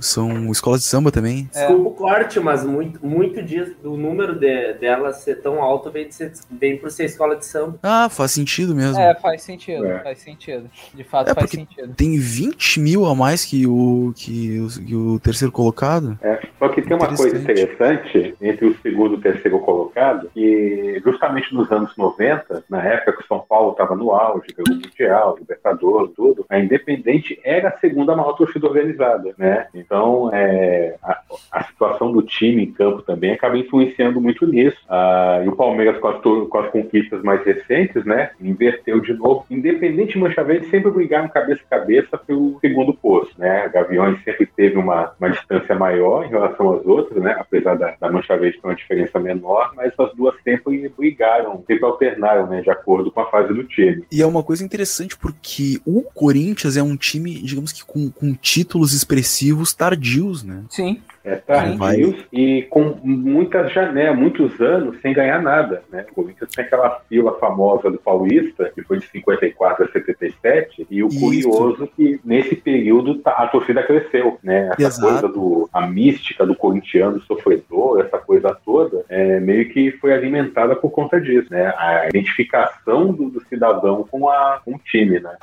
[0.00, 1.48] são escolas de samba também.
[1.54, 1.66] É.
[1.66, 6.08] Desculpa o corte, mas muito, muito dias do número de, delas ser tão alto vem,
[6.08, 7.78] de ser, vem por ser escola de samba.
[7.82, 8.98] Ah, faz sentido mesmo.
[8.98, 10.00] É, faz sentido, é.
[10.00, 10.70] faz sentido.
[10.92, 11.94] De fato, é faz sentido.
[11.94, 16.18] Tem 20 mil a mais que o, que o, que o terceiro colocado.
[16.22, 21.00] É, só que tem uma coisa interessante entre o segundo e o terceiro colocado, que
[21.04, 24.82] justamente nos anos 90, na época que o São Paulo estava no auge, ganhou o
[24.82, 29.66] Mundial, Libertadores, tudo, a Independente era a segunda maior torcida organizada, né?
[29.74, 34.78] Então, é, a, a, situação do time em campo também acaba influenciando muito nisso.
[34.88, 39.44] Ah, e o Palmeiras, com as, com as, conquistas mais recentes, né, inverteu de novo.
[39.50, 43.68] Independente e Mancha Verde sempre brigaram cabeça a cabeça pelo segundo posto, né?
[43.68, 47.36] Gaviões sempre teve uma, uma distância maior em relação às outras, né?
[47.38, 51.84] Apesar da, da Mancha Verde ter uma diferença menor, mas as duas sempre brigaram, sempre
[51.84, 52.60] alternaram, né?
[52.60, 54.04] De acordo com a fase do time.
[54.10, 58.34] E é uma coisa interessante porque o Corinthians é um time, digamos que com, com
[58.34, 60.64] títulos expressivos tardios, né?
[60.68, 61.00] Sim.
[61.24, 66.04] É tardios e com muitas janelas, muitos anos sem ganhar nada, né?
[66.10, 71.02] O Corinthians tem aquela fila famosa do Paulista, que foi de 54 a 77, e
[71.02, 71.20] o Isso.
[71.20, 74.68] curioso é que nesse período tá, a torcida cresceu, né?
[74.72, 75.12] Essa Exato.
[75.12, 80.76] coisa do a mística do corintiano sofredor, essa coisa toda, é, meio que foi alimentada
[80.76, 81.72] por conta disso, né?
[81.78, 85.36] A identificação do, do cidadão com, a, com o time, né?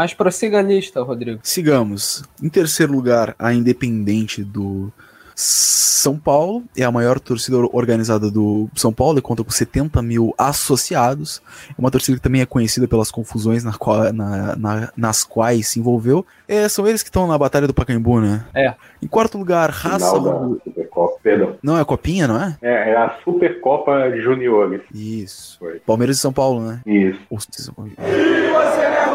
[0.00, 1.40] Mas prossiga a lista, Rodrigo.
[1.42, 2.24] Sigamos.
[2.42, 4.90] Em terceiro lugar, a Independente do
[5.34, 10.34] são Paulo é a maior torcida organizada do São Paulo, e conta com 70 mil
[10.38, 11.42] associados.
[11.68, 15.68] É uma torcida que também é conhecida pelas confusões na qual, na, na, nas quais
[15.68, 16.24] se envolveu.
[16.48, 18.46] É, são eles que estão na Batalha do Pacaembu, né?
[18.54, 18.74] É.
[19.02, 20.10] Em quarto lugar, Raça.
[20.64, 21.56] Supercopa, perdão.
[21.62, 22.56] Não, é a Copinha, não é?
[22.62, 24.80] É, é a Supercopa de Juniores.
[24.94, 25.58] Isso.
[25.58, 25.78] Foi.
[25.80, 26.80] Palmeiras e São Paulo, né?
[26.86, 27.20] Isso.
[27.30, 27.34] E
[28.48, 29.09] você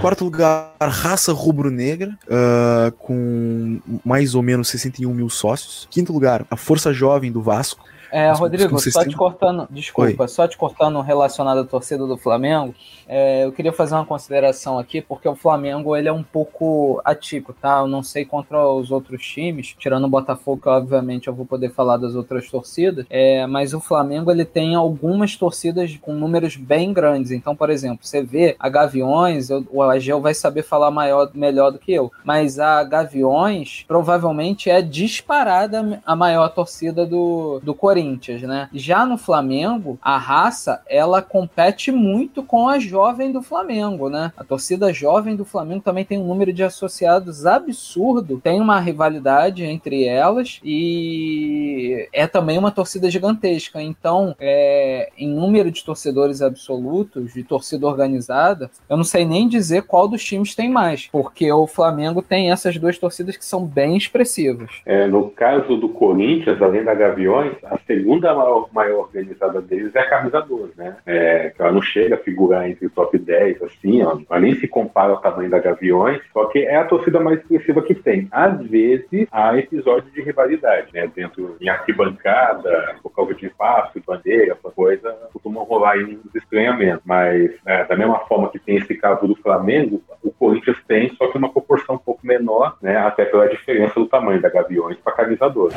[0.00, 5.86] Quarto lugar, Raça Rubro-Negra, uh, com mais ou menos 61 mil sócios.
[5.90, 10.28] Quinto lugar, a Força Jovem do Vasco, É, Rodrigo, só te cortando, desculpa, Oi.
[10.28, 12.74] só te cortando relacionado à torcida do Flamengo,
[13.06, 17.54] é, eu queria fazer uma consideração aqui, porque o Flamengo ele é um pouco atípico,
[17.54, 17.80] tá?
[17.80, 21.70] Eu não sei contra os outros times, tirando o Botafogo, que obviamente eu vou poder
[21.70, 26.92] falar das outras torcidas, é, mas o Flamengo ele tem algumas torcidas com números bem
[26.92, 27.30] grandes.
[27.30, 31.70] Então, por exemplo, você vê a Gaviões, eu, o Agel vai saber falar maior, melhor
[31.70, 37.97] do que eu, mas a Gaviões provavelmente é disparada a maior torcida do, do Corinthians,
[38.46, 38.68] né?
[38.72, 44.32] Já no Flamengo, a raça ela compete muito com a jovem do Flamengo, né?
[44.36, 49.64] A torcida jovem do Flamengo também tem um número de associados absurdo, tem uma rivalidade
[49.64, 53.80] entre elas e é também uma torcida gigantesca.
[53.82, 59.82] Então, é, em número de torcedores absolutos, de torcida organizada, eu não sei nem dizer
[59.82, 63.96] qual dos times tem mais, porque o Flamengo tem essas duas torcidas que são bem
[63.96, 64.70] expressivas.
[64.84, 67.56] É, no caso do Corinthians, além da Gaviões,
[67.88, 70.96] segunda maior, maior organizada deles é a Camisa 12, né?
[71.06, 74.68] É, ela não chega a figurar entre o top 10, assim, ó, ela nem se
[74.68, 78.28] compara ao tamanho da Gaviões, só que é a torcida mais expressiva que tem.
[78.30, 81.10] Às vezes, há episódios de rivalidade, né?
[81.14, 87.02] Dentro, em arquibancada, por causa de espaço, bandeira, essa coisa, costumam rolar aí uns estranhamentos.
[87.06, 91.28] Mas, é, da mesma forma que tem esse caso do Flamengo, o Corinthians tem, só
[91.28, 92.98] que uma proporção um pouco menor, né?
[92.98, 95.74] Até pela diferença do tamanho da Gaviões para a camisa 12.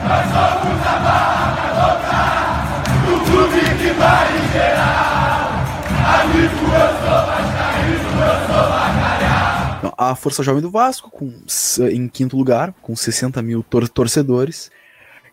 [3.08, 4.42] O clube que vai
[6.22, 7.32] amigo, eu sou
[8.22, 8.62] eu sou.
[9.98, 11.32] A Força Jovem do Vasco, com,
[11.92, 14.72] em quinto lugar, com 60 mil tor torcedores.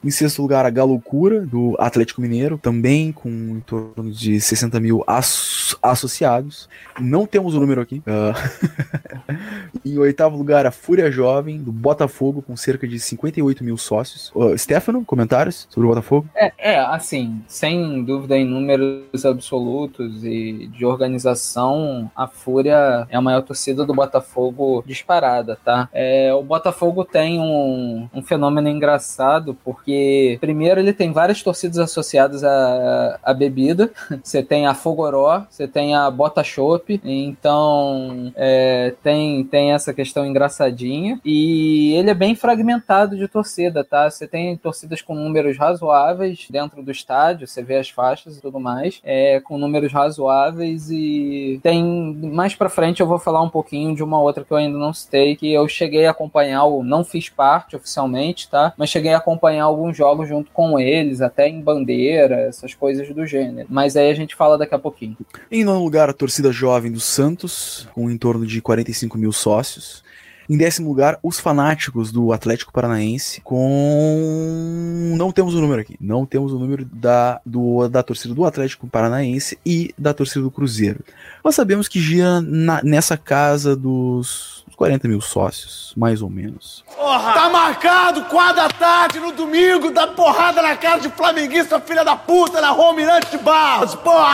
[0.03, 5.03] Em sexto lugar, a Galoucura, do Atlético Mineiro, também com em torno de 60 mil
[5.07, 6.69] as associados.
[7.01, 8.01] Não temos o número aqui.
[8.07, 9.29] Uh...
[9.85, 14.31] em oitavo lugar, a Fúria Jovem, do Botafogo, com cerca de 58 mil sócios.
[14.35, 16.29] Uh, Stefano, comentários sobre o Botafogo?
[16.37, 23.21] É, é, assim, sem dúvida em números absolutos e de organização, a Fúria é a
[23.21, 25.89] maior torcida do Botafogo disparada, tá?
[25.93, 31.79] É, o Botafogo tem um, um fenômeno engraçado, porque porque primeiro ele tem várias torcidas
[31.79, 33.91] associadas à, à bebida.
[34.23, 40.27] Você tem a Fogoró, você tem a Bota Chopp, então é, tem, tem essa questão
[40.27, 41.19] engraçadinha.
[41.25, 44.11] E ele é bem fragmentado de torcida, tá?
[44.11, 48.61] Você tem torcidas com números razoáveis dentro do estádio, você vê as faixas e tudo
[48.61, 53.95] mais, é, com números razoáveis e tem mais para frente eu vou falar um pouquinho
[53.95, 57.29] de uma outra que eu ainda não citei, que eu cheguei a acompanhar, não fiz
[57.29, 58.73] parte oficialmente, tá?
[58.77, 63.25] Mas cheguei a acompanhar alguns jogos junto com eles, até em bandeira, essas coisas do
[63.25, 63.69] gênero.
[63.71, 65.17] Mas aí a gente fala daqui a pouquinho.
[65.51, 70.03] Em nono lugar, a torcida jovem do Santos, com em torno de 45 mil sócios.
[70.51, 75.15] Em décimo lugar, os fanáticos do Atlético Paranaense, com.
[75.15, 75.95] Não temos o número aqui.
[76.01, 80.51] Não temos o número da, do, da torcida do Atlético Paranaense e da torcida do
[80.51, 81.05] Cruzeiro.
[81.45, 86.85] Nós sabemos que gira na, nessa casa dos 40 mil sócios, mais ou menos.
[86.97, 87.33] Porra!
[87.33, 92.15] Tá marcado, quatro da tarde, no domingo, dá porrada na cara de flamenguista, filha da
[92.15, 93.97] puta, na rua Mirante de Barros.
[93.97, 94.29] Porra!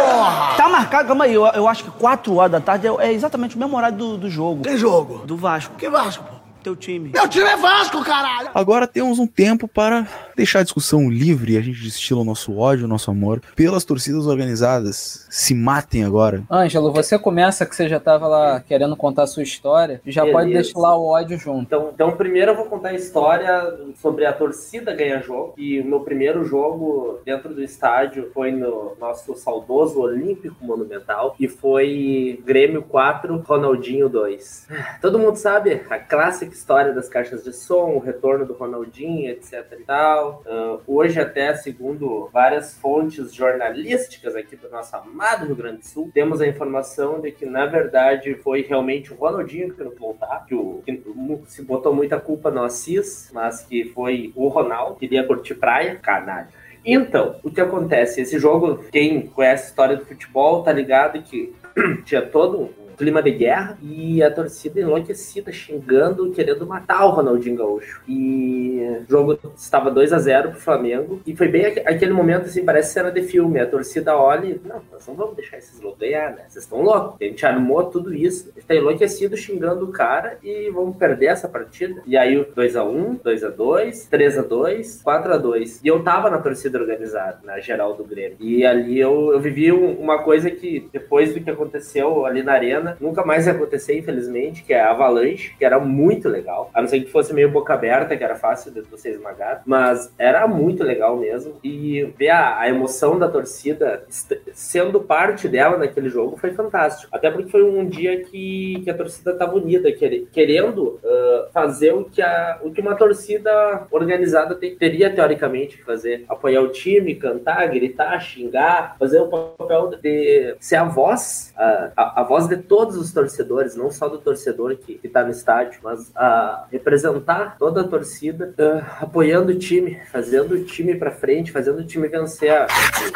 [0.00, 0.56] porra!
[0.56, 3.54] Tá marcado, calma aí, eu, eu acho que 4 horas da tarde é, é exatamente
[3.54, 4.62] o mesmo horário do, do jogo.
[4.62, 5.26] Que jogo?
[5.26, 5.74] Do Vasco.
[5.76, 6.39] Que Vasco, pô?
[6.62, 7.10] Teu time.
[7.12, 8.50] Meu time é Vasco, caralho!
[8.54, 12.56] Agora temos um tempo para deixar a discussão livre e a gente destila o nosso
[12.56, 15.26] ódio, o nosso amor pelas torcidas organizadas.
[15.30, 16.42] Se matem agora.
[16.50, 20.22] Ângelo, você começa que você já estava lá querendo contar a sua história e já
[20.22, 20.38] Beleza.
[20.38, 21.62] pode destilar o ódio junto.
[21.62, 25.54] Então, então, primeiro eu vou contar a história sobre a torcida ganhar jogo.
[25.56, 31.48] E o meu primeiro jogo dentro do estádio foi no nosso saudoso Olímpico Monumental e
[31.48, 34.68] foi Grêmio 4, Ronaldinho 2.
[35.00, 39.66] Todo mundo sabe a clássica história das caixas de som, o retorno do Ronaldinho, etc
[39.78, 40.42] e tal.
[40.46, 46.10] Uh, hoje até, segundo várias fontes jornalísticas aqui do nosso amado Rio Grande do Sul,
[46.12, 50.54] temos a informação de que, na verdade, foi realmente o Ronaldinho que não voltar, que,
[50.54, 51.02] o, que
[51.46, 55.96] se botou muita culpa no Assis, mas que foi o Ronaldo, que queria curtir praia,
[55.96, 56.48] canalha.
[56.84, 58.22] Então, o que acontece?
[58.22, 61.54] Esse jogo, quem conhece a história do futebol, tá ligado que
[62.04, 68.02] tinha todo clima de guerra e a torcida enlouquecida, xingando, querendo matar o Ronaldinho Gaúcho.
[68.06, 72.62] E o jogo estava 2 a 0 pro Flamengo e foi bem aquele momento, assim,
[72.62, 73.58] parece cena de filme.
[73.58, 76.42] A torcida olha e, não, nós não vamos deixar esses loucos ganhar, né?
[76.46, 77.16] Vocês estão loucos.
[77.18, 81.26] A gente armou tudo isso, a gente tá enlouquecido xingando o cara e vamos perder
[81.26, 82.02] essa partida.
[82.06, 85.80] E aí o 2 a 1 2 a 2 3 a 2 4 a 2
[85.82, 88.36] E eu tava na torcida organizada, na geral do Grêmio.
[88.40, 92.52] E ali eu, eu vivi um, uma coisa que, depois do que aconteceu ali na
[92.52, 96.70] arena, nunca mais ia acontecer, infelizmente, que é a Avalanche, que era muito legal.
[96.74, 100.12] A não ser que fosse meio boca aberta, que era fácil de você esmagar, mas
[100.18, 101.58] era muito legal mesmo.
[101.62, 104.04] E ver a, a emoção da torcida
[104.52, 107.14] sendo parte dela naquele jogo foi fantástico.
[107.14, 112.04] Até porque foi um dia que, que a torcida estava unida, querendo uh, fazer o
[112.04, 117.14] que, a, o que uma torcida organizada te, teria teoricamente que fazer: apoiar o time,
[117.14, 122.56] cantar, gritar, xingar, fazer o papel de ser a voz, a, a, a voz de
[122.70, 127.80] todos os torcedores, não só do torcedor que, está no estádio, mas a representar toda
[127.80, 132.68] a torcida, uh, apoiando o time, fazendo o time para frente, fazendo o time vencer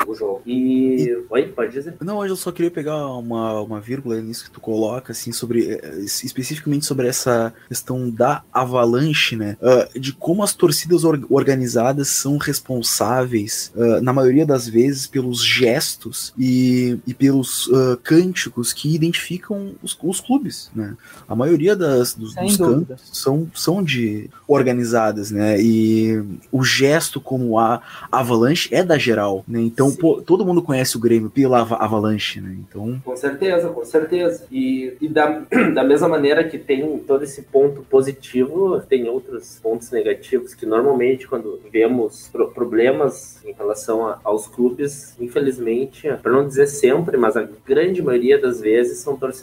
[0.05, 0.43] o, o, jogo.
[0.45, 1.24] E...
[1.31, 1.95] Oi, pode dizer?
[2.01, 6.01] Não, eu só queria pegar uma, uma vírgula nisso que tu coloca, assim, sobre eh,
[6.01, 9.57] especificamente sobre essa questão da avalanche, né?
[9.62, 15.45] Uh, de como as torcidas or organizadas são responsáveis, uh, na maioria das vezes, pelos
[15.45, 17.70] gestos e, e pelos
[18.03, 20.97] cânticos que identificam os, os, clubes, né?
[21.28, 25.61] A maioria das, dos, dos cantos são, são de organizadas, né?
[25.61, 29.61] E o gesto como a avalanche é da geral, né?
[29.61, 32.57] Então, pô, todo mundo conhece o Grêmio pela avalanche, né?
[32.59, 33.01] Então...
[33.05, 34.47] Com certeza, com certeza.
[34.51, 35.42] E, e da,
[35.74, 41.26] da mesma maneira que tem todo esse ponto positivo, tem outros pontos negativos que normalmente
[41.26, 47.36] quando vemos pro problemas em relação a, aos clubes, infelizmente, para não dizer sempre, mas
[47.36, 49.34] a grande maioria das vezes são torcedores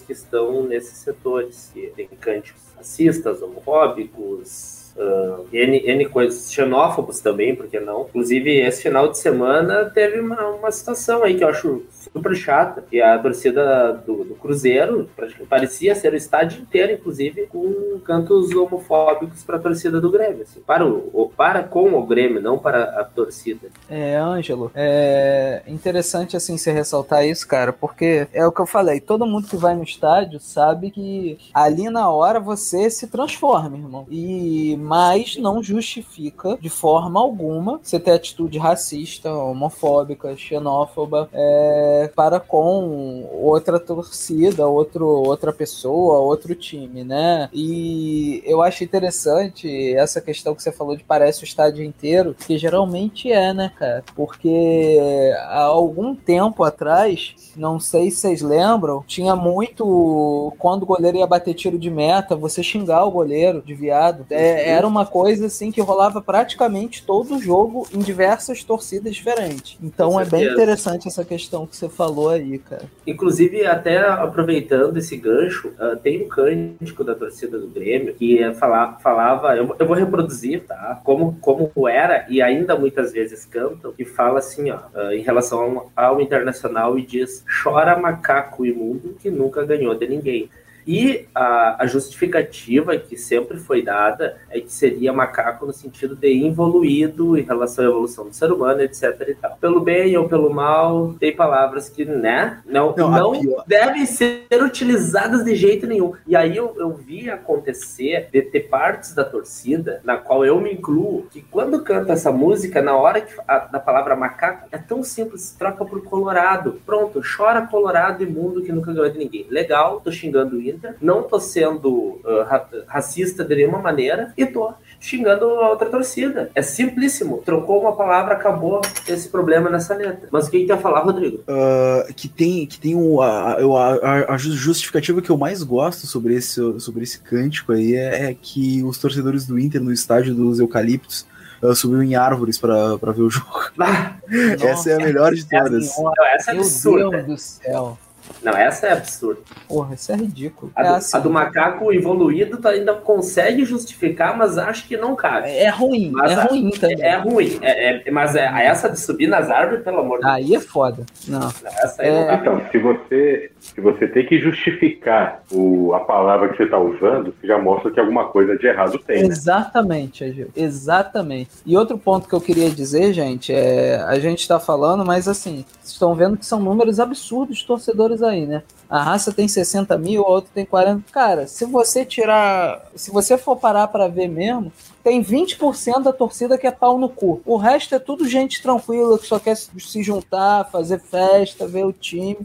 [0.00, 7.52] que estão nesses setores, que tem cânticos racistas, homofóbicos, Uh, N, N coisas, xenófobos também,
[7.56, 8.02] porque não?
[8.02, 11.82] Inclusive, esse final de semana teve uma, uma situação aí que eu acho
[12.14, 15.10] super chata, que a torcida do, do Cruzeiro
[15.48, 20.42] parecia ser o estádio inteiro, inclusive, com cantos homofóbicos para a torcida do Grêmio.
[20.42, 23.68] Assim, para, o, para com o Grêmio, não para a torcida.
[23.90, 29.00] É, Ângelo, é interessante assim você ressaltar isso, cara, porque é o que eu falei,
[29.00, 34.06] todo mundo que vai no estádio sabe que ali na hora você se transforma, irmão.
[34.08, 42.40] E mas não justifica de forma alguma você ter atitude racista, homofóbica, xenófoba, é, para
[42.40, 47.48] com outra torcida, outro, outra pessoa, outro time, né?
[47.52, 52.58] E eu acho interessante essa questão que você falou de parece o estádio inteiro, que
[52.58, 54.04] geralmente é, né, cara?
[54.14, 61.18] Porque há algum tempo atrás, não sei se vocês lembram, tinha muito quando o goleiro
[61.18, 64.26] ia bater tiro de meta, você xingar o goleiro de viado.
[64.30, 69.78] É, era uma coisa assim que rolava praticamente todo o jogo em diversas torcidas diferentes.
[69.82, 72.84] Então é bem interessante essa questão que você falou aí, cara.
[73.06, 78.98] Inclusive, até aproveitando esse gancho, uh, tem um cântico da torcida do Grêmio que fala,
[79.02, 81.00] falava, eu, eu, vou reproduzir, tá?
[81.04, 85.90] Como, como era e ainda muitas vezes cantam, que fala assim, ó, uh, em relação
[85.96, 90.50] ao, ao Internacional e diz: chora macaco imundo que nunca ganhou de ninguém.
[90.86, 96.46] E a, a, justificativa que sempre foi dada é que seria macaco no sentido de
[96.46, 99.28] evoluído em relação à evolução do ser humano, etc.
[99.28, 99.56] E tal.
[99.56, 105.44] Pelo bem ou pelo mal, tem palavras que, né, não, não, não devem ser utilizadas
[105.44, 106.12] de jeito nenhum.
[106.26, 110.72] E aí eu, eu vi acontecer de ter partes da torcida, na qual eu me
[110.72, 115.02] incluo, que quando canta essa música, na hora que a, da palavra macaco, é tão
[115.02, 116.80] simples, troca por colorado.
[116.84, 119.46] Pronto, chora colorado imundo que nunca ganhou de ninguém.
[119.48, 125.44] Legal, tô xingando isso não tô sendo uh, racista de nenhuma maneira e tô xingando
[125.44, 126.50] a outra torcida.
[126.54, 127.42] É simplíssimo.
[127.44, 130.28] Trocou uma palavra, acabou esse problema nessa letra.
[130.30, 131.38] Mas o que, ia falar, Rodrigo?
[131.48, 136.34] Uh, que tem, que tem o, a, a, a, justificativa que eu mais gosto sobre
[136.34, 140.58] esse, sobre esse cântico aí é, é que os torcedores do Inter no estádio dos
[140.58, 141.26] Eucaliptos
[141.62, 143.70] uh, subiu em árvores para ver o jogo.
[143.78, 144.16] Ah,
[144.60, 145.90] essa é a melhor de todas.
[146.34, 146.98] Essa é absurda.
[146.98, 147.98] Meu Deus do céu.
[148.44, 149.40] Não, essa é absurda.
[149.66, 150.70] Porra, isso é ridículo.
[150.76, 154.96] A, é do, assim, a do, macaco evoluído tu ainda consegue justificar, mas acho que
[154.96, 155.48] não cabe.
[155.48, 157.02] É ruim, mas é a, ruim também.
[157.02, 160.24] É, é ruim, é, é, mas é, essa de subir nas árvores, pelo amor de
[160.24, 160.34] Deus.
[160.34, 161.06] Aí é foda.
[161.26, 161.48] Não.
[161.48, 162.34] Essa aí é...
[162.34, 167.34] Então, se você, se você tem que justificar o, a palavra que você está usando,
[167.40, 169.22] você já mostra que alguma coisa de errado tem.
[169.22, 169.28] Né?
[169.28, 170.48] Exatamente, Agil.
[170.54, 171.50] Exatamente.
[171.64, 175.64] E outro ponto que eu queria dizer, gente, é a gente está falando, mas assim,
[175.92, 178.62] estão vendo que são números absurdos de torcedores aí, né?
[178.88, 181.02] A raça tem 60 mil, a outra tem 40.
[181.10, 182.86] Cara, se você tirar.
[182.94, 184.72] Se você for parar para ver mesmo,
[185.02, 187.40] tem 20% da torcida que é pau no cu.
[187.44, 191.92] O resto é tudo gente tranquila que só quer se juntar, fazer festa, ver o
[191.92, 192.38] time.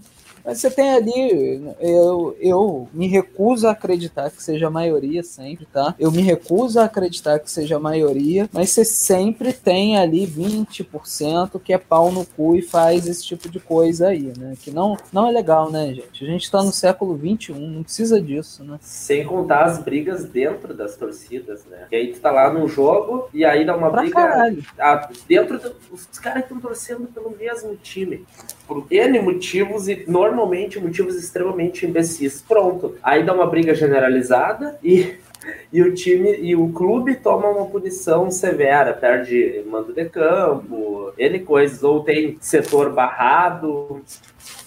[0.50, 5.68] Mas você tem ali, eu, eu me recuso a acreditar que seja a maioria sempre,
[5.72, 5.93] tá?
[6.00, 11.60] Eu me recuso a acreditar que seja a maioria, mas você sempre tem ali 20%
[11.64, 14.56] que é pau no cu e faz esse tipo de coisa aí, né?
[14.60, 16.24] Que não, não é legal, né, gente?
[16.24, 18.80] A gente tá no século 21, não precisa disso, né?
[18.82, 21.86] Sem contar as brigas dentro das torcidas, né?
[21.91, 24.66] E aí tu tá lá no jogo e aí dá uma Pra briga caralho.
[24.80, 28.26] ah, dentro do, os caras estão torcendo pelo mesmo time.
[28.68, 30.39] Por N motivos e normalmente
[30.80, 32.44] motivos extremamente imbecis.
[32.48, 32.96] Pronto.
[33.04, 35.16] Aí dá uma briga generalizada e,
[35.72, 41.40] e o time e o clube toma uma punição severa, perde mando de campo, N
[41.40, 44.02] coisas, ou tem setor barrado.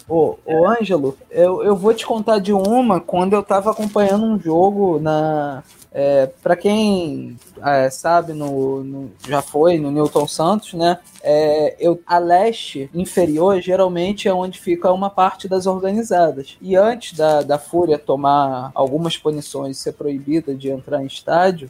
[0.09, 4.39] Ô, ô Ângelo, eu, eu vou te contar de uma quando eu tava acompanhando um
[4.39, 5.63] jogo na.
[5.95, 10.99] É, para quem é, sabe, no, no- já foi no Newton Santos, né?
[11.23, 16.57] É, eu, a leste inferior geralmente é onde fica uma parte das organizadas.
[16.63, 21.69] E antes da, da Fúria tomar algumas punições e ser proibida de entrar em estádio,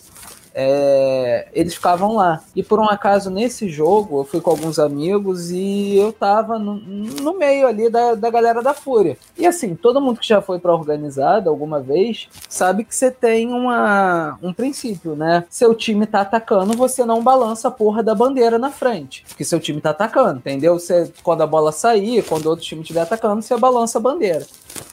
[0.55, 2.42] é, eles ficavam lá.
[2.55, 6.74] E por um acaso, nesse jogo, eu fui com alguns amigos e eu tava no,
[6.74, 9.16] no meio ali da, da galera da Fúria.
[9.36, 13.53] E assim, todo mundo que já foi pra organizada alguma vez sabe que você tem
[13.53, 15.44] uma, um princípio, né?
[15.48, 19.24] Seu time tá atacando, você não balança a porra da bandeira na frente.
[19.28, 20.78] Porque seu time tá atacando, entendeu?
[20.78, 24.46] Você, quando a bola sair, quando outro time estiver atacando, você balança a bandeira.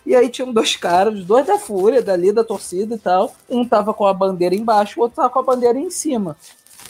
[0.05, 3.33] E aí tinham dois caras, dois da Fúria, dali da torcida e tal.
[3.49, 6.35] Um tava com a bandeira embaixo, o outro tava com a bandeira em cima.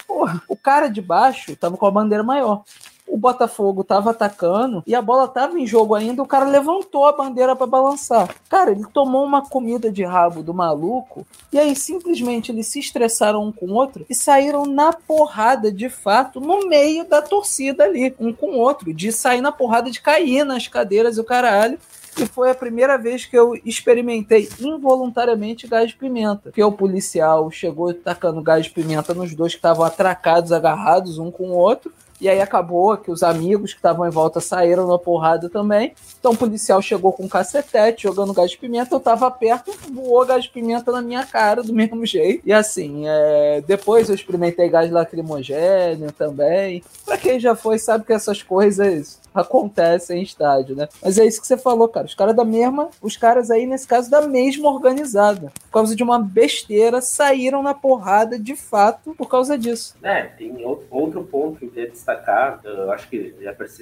[0.07, 2.63] Porra, o cara de baixo tava com a bandeira maior.
[3.09, 6.21] O Botafogo tava atacando e a bola tava em jogo ainda.
[6.21, 8.29] O cara levantou a bandeira pra balançar.
[8.47, 13.43] Cara, ele tomou uma comida de rabo do maluco e aí simplesmente eles se estressaram
[13.43, 18.15] um com o outro e saíram na porrada de fato no meio da torcida ali,
[18.19, 21.79] um com o outro, de sair na porrada, de cair nas cadeiras e o caralho.
[22.19, 26.41] E foi a primeira vez que eu experimentei involuntariamente gás de pimenta.
[26.43, 31.31] Porque o policial chegou tacando gás de pimenta nos dois que estavam atracados, agarrados um
[31.31, 31.93] com o outro.
[32.21, 35.93] E aí acabou que os amigos que estavam em volta saíram na porrada também.
[36.19, 38.93] Então o policial chegou com um cacetete jogando gás de pimenta.
[38.93, 42.41] Eu tava perto, voou gás de pimenta na minha cara do mesmo jeito.
[42.45, 46.83] E assim, é, depois eu experimentei gás lacrimogêneo também.
[47.05, 50.87] Pra quem já foi, sabe que essas coisas acontecem em estádio, né?
[51.01, 52.05] Mas é isso que você falou, cara.
[52.05, 55.51] Os caras da mesma, os caras aí, nesse caso, da mesma organizada.
[55.65, 59.95] Por causa de uma besteira, saíram na porrada de fato por causa disso.
[60.03, 63.35] É, tem ou- outro ponto que eu queria destacar, eu acho que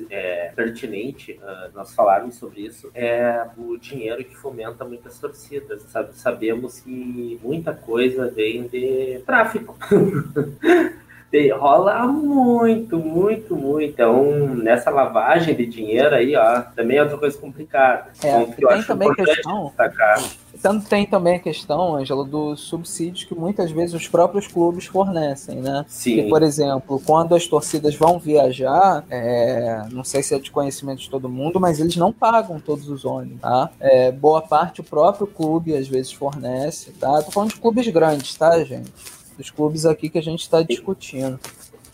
[0.09, 5.81] é pertinente ah, nós falarmos sobre isso, é o dinheiro que fomenta muitas torcidas.
[5.91, 6.09] Sabe?
[6.15, 9.75] Sabemos que muita coisa vem de tráfico.
[11.59, 13.81] Rola muito, muito, muito.
[13.91, 14.23] Então,
[14.55, 18.07] nessa lavagem de dinheiro aí, ó, também é outra coisa complicada.
[18.23, 20.23] É, Ponto que eu tem acho também importante questão- destacar.
[20.59, 25.57] Tanto tem também a questão, Ângela, dos subsídios que muitas vezes os próprios clubes fornecem,
[25.57, 25.85] né?
[25.87, 26.15] Sim.
[26.15, 30.99] Que, por exemplo, quando as torcidas vão viajar, é, não sei se é de conhecimento
[31.01, 33.69] de todo mundo, mas eles não pagam todos os ônibus, tá?
[33.79, 37.21] É, boa parte o próprio clube às vezes fornece, tá?
[37.21, 38.91] Tô falando de clubes grandes, tá, gente?
[39.37, 41.39] Dos clubes aqui que a gente está discutindo.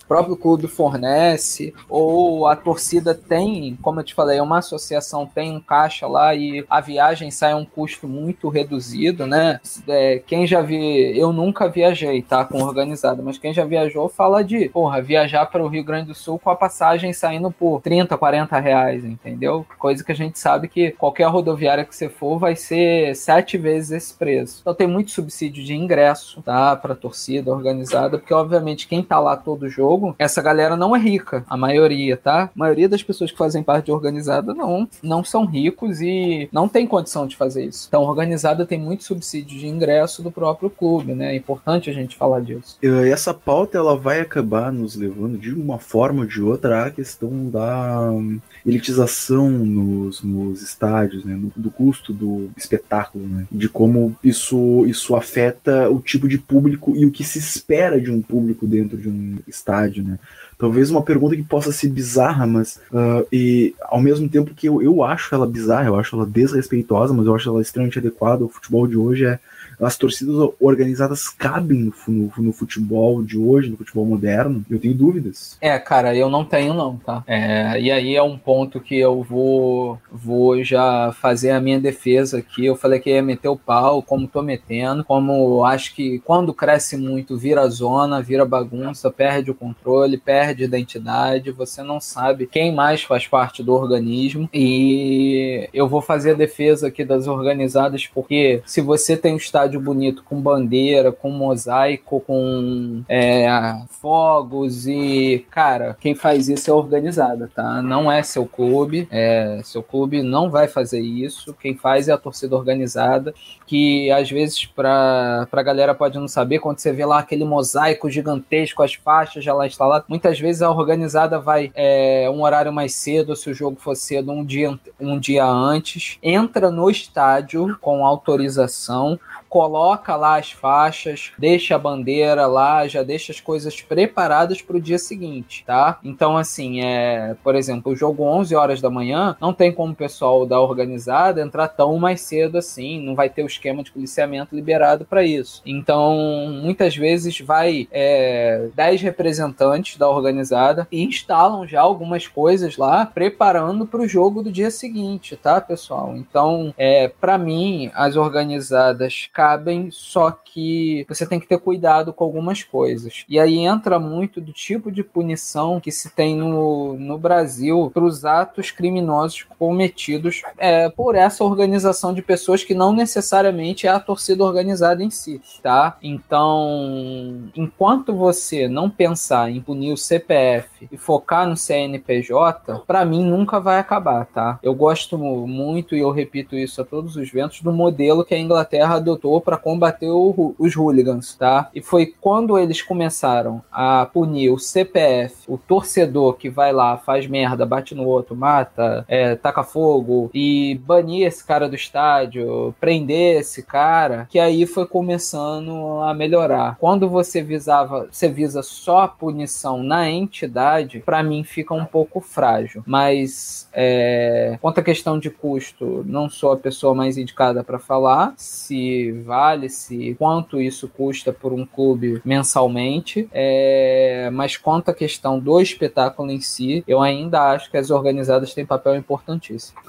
[0.06, 5.56] O próprio clube fornece, ou a torcida tem, como eu te falei, uma associação tem
[5.56, 9.60] um caixa lá e a viagem sai a um custo muito reduzido, né?
[9.88, 12.46] É, quem já vi, eu nunca viajei, tá?
[12.46, 16.16] Com organizada, mas quem já viajou fala de, porra, viajar para o Rio Grande do
[16.16, 19.66] Sul com a passagem saindo por 30, 40 reais, entendeu?
[19.78, 23.92] Coisa que a gente sabe que qualquer rodoviária que você for vai ser sete vezes
[23.92, 24.60] esse preço.
[24.62, 26.76] Então tem muito subsídio de ingresso, tá?
[26.76, 31.44] Pra torcida organizada, porque obviamente quem tá lá todo jogo, essa galera não é rica,
[31.50, 32.44] a maioria, tá?
[32.44, 36.68] A maioria das pessoas que fazem parte de organizada não, não são ricos e não
[36.68, 37.86] tem condição de fazer isso.
[37.88, 41.34] Então, organizada tem muito subsídio de ingresso do próprio clube, né?
[41.34, 42.78] É importante a gente falar disso.
[42.82, 47.50] Essa pauta ela vai acabar nos levando de uma forma ou de outra à questão
[47.50, 54.16] da hum, elitização nos, nos estádios, né, no- do custo do espetáculo, né, de como
[54.24, 58.66] isso, isso afeta o tipo de público e o que se espera de um público
[58.68, 60.20] dentro de um estádio, né.
[60.58, 64.82] Talvez uma pergunta que possa ser bizarra, mas ah, e ao mesmo tempo que eu,
[64.82, 68.50] eu acho ela bizarra, eu acho ela desrespeitosa, mas eu acho ela extremamente adequada ao
[68.50, 69.40] futebol de hoje é
[69.86, 74.64] as torcidas organizadas cabem no, no, no, futebol de hoje, no futebol moderno?
[74.70, 75.58] Eu tenho dúvidas.
[75.62, 77.24] É, cara, eu não tenho não, tá?
[77.28, 82.40] É, e aí é um ponto que eu vou, vou já fazer a minha defesa
[82.40, 82.66] aqui.
[82.66, 86.98] Eu falei que ia meter o pau, como tô metendo, como acho que quando cresce
[86.98, 93.04] muito vira zona, vira bagunça, perde o controle, perde identidade, você não sabe quem mais
[93.04, 98.82] faz parte do organismo e eu vou fazer a defesa aqui das organizadas porque se
[98.82, 103.48] você tem um estádio bonito com bandeira, com mosaico, com é,
[103.90, 107.82] fogos e, cara, quem faz isso é organizada, tá?
[107.82, 112.18] Não é seu clube, é, seu clube não vai fazer isso, quem faz é a
[112.18, 113.34] torcida organizada,
[113.66, 118.10] que às vezes pra, pra galera pode não saber, quando você vê lá aquele mosaico
[118.10, 122.94] gigantesco, as faixas já lá instaladas, muitas vezes a organizada vai é, um horário mais
[122.94, 128.06] cedo, se o jogo for cedo, um dia, um dia antes, entra no estádio com
[128.06, 129.20] autorização,
[129.54, 134.82] coloca lá as faixas, deixa a bandeira lá, já deixa as coisas preparadas para o
[134.82, 136.00] dia seguinte, tá?
[136.04, 139.96] Então, assim, é, por exemplo, o jogo 11 horas da manhã, não tem como o
[139.96, 144.56] pessoal da organizada entrar tão mais cedo assim, não vai ter o esquema de policiamento
[144.56, 145.62] liberado para isso.
[145.64, 153.06] Então, muitas vezes vai é, 10 representantes da organizada e instalam já algumas coisas lá,
[153.06, 156.16] preparando para o jogo do dia seguinte, tá, pessoal?
[156.18, 162.24] Então, é, para mim, as organizadas cabem, só que você tem que ter cuidado com
[162.24, 163.26] algumas coisas.
[163.28, 168.06] E aí entra muito do tipo de punição que se tem no, no Brasil para
[168.06, 174.00] os atos criminosos cometidos é, por essa organização de pessoas que não necessariamente é a
[174.00, 175.98] torcida organizada em si, tá?
[176.02, 183.26] Então, enquanto você não pensar em punir o CPF e focar no CNPJ, para mim
[183.26, 184.58] nunca vai acabar, tá?
[184.64, 188.40] Eu gosto muito e eu repito isso a todos os ventos do modelo que a
[188.40, 191.70] Inglaterra adotou para combater o, os hooligans, tá?
[191.74, 197.28] E foi quando eles começaram a punir o CPF, o torcedor que vai lá, faz
[197.28, 203.40] merda, bate no outro, mata, é, taca fogo, e banir esse cara do estádio, prender
[203.40, 206.78] esse cara, que aí foi começando a melhorar.
[206.80, 212.20] Quando você visava, você visa só a punição na entidade, para mim fica um pouco
[212.20, 212.84] frágil.
[212.86, 218.34] Mas é, quanto à questão de custo, não sou a pessoa mais indicada para falar.
[218.38, 225.60] Se vale-se quanto isso custa por um clube mensalmente, é, mas quanto à questão do
[225.60, 229.80] espetáculo em si, eu ainda acho que as organizadas têm papel importantíssimo.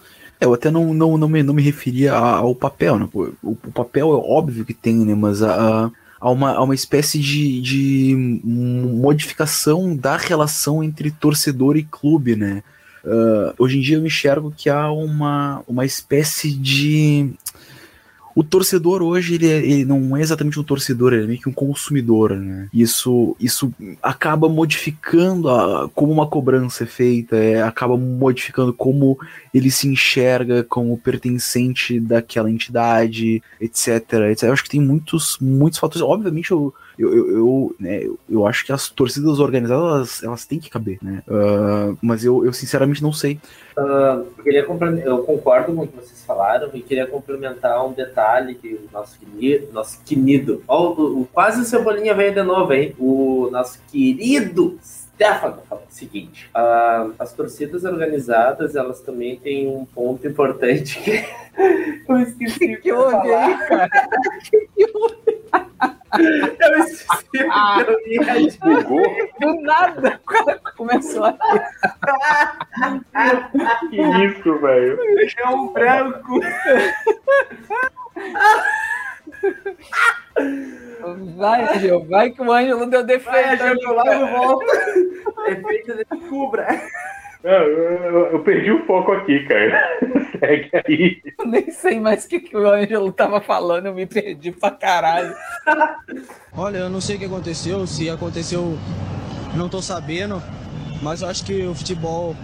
[0.41, 3.09] É, eu até não, não, não, me, não me referia ao papel, né?
[3.12, 5.14] O, o papel é óbvio que tem, né?
[5.14, 11.85] Mas a, a uma, a uma espécie de, de modificação da relação entre torcedor e
[11.85, 12.62] clube, né?
[13.05, 17.35] Uh, hoje em dia eu enxergo que há uma, uma espécie de
[18.35, 21.49] o torcedor hoje, ele, é, ele, não é exatamente um torcedor, ele é meio que
[21.49, 22.68] um consumidor, né?
[22.74, 23.72] Isso, isso
[24.03, 29.18] acaba modificando a, como uma cobrança é feita, é, acaba modificando como
[29.53, 34.43] ele se enxerga como pertencente daquela entidade, etc, etc.
[34.45, 36.03] Eu acho que tem muitos, muitos fatores.
[36.03, 40.61] Obviamente, eu, eu, eu, eu, né, eu, acho que as torcidas organizadas elas, elas têm
[40.61, 41.22] que caber, né?
[41.26, 43.40] Uh, mas eu, eu sinceramente não sei.
[43.76, 44.61] Uh, eu, queria
[45.05, 49.18] eu concordo com o que vocês falaram e queria complementar um detalhe que o nosso
[49.18, 52.95] querido, nosso querido, ó, o, o, quase o Cebolinha veio de novo, hein?
[52.99, 54.78] O nosso querido
[55.14, 61.24] Stefano falou o seguinte: uh, as torcidas organizadas elas também têm um ponto importante que
[62.09, 63.88] eu esqueci que houve aí, cara.
[64.76, 65.45] que houve?
[65.55, 65.93] Eu
[66.78, 68.48] esqueci que eu ia
[69.40, 71.36] Do nada, o cara começou a
[73.90, 74.98] Que isso, velho?
[75.36, 76.40] É um branco.
[81.36, 83.30] Vai, Angel, vai que o Ângelo deu defeito.
[83.30, 84.72] Vai, Angel, logo volta.
[85.48, 86.66] Efeito de cubra.
[87.45, 90.01] Não, eu, eu, perdi o foco aqui, cara.
[90.40, 91.22] Segue aí.
[91.38, 94.70] Eu nem sei mais o que, que o Ângelo tava falando, eu me perdi pra
[94.70, 95.34] caralho.
[96.57, 98.78] Olha, eu não sei o que aconteceu, se aconteceu,
[99.55, 100.42] não tô sabendo,
[101.03, 102.34] mas eu acho que o futebol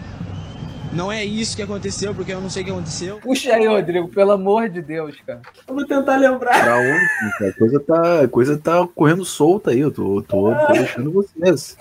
[0.93, 3.18] não é isso que aconteceu, porque eu não sei o que aconteceu.
[3.18, 5.41] Puxa aí, Rodrigo, pelo amor de Deus, cara.
[5.66, 6.62] Eu vou tentar lembrar.
[6.62, 7.49] Pra onde?
[7.49, 11.76] A coisa tá, a coisa tá correndo solta aí, eu tô, tô, tô deixando vocês.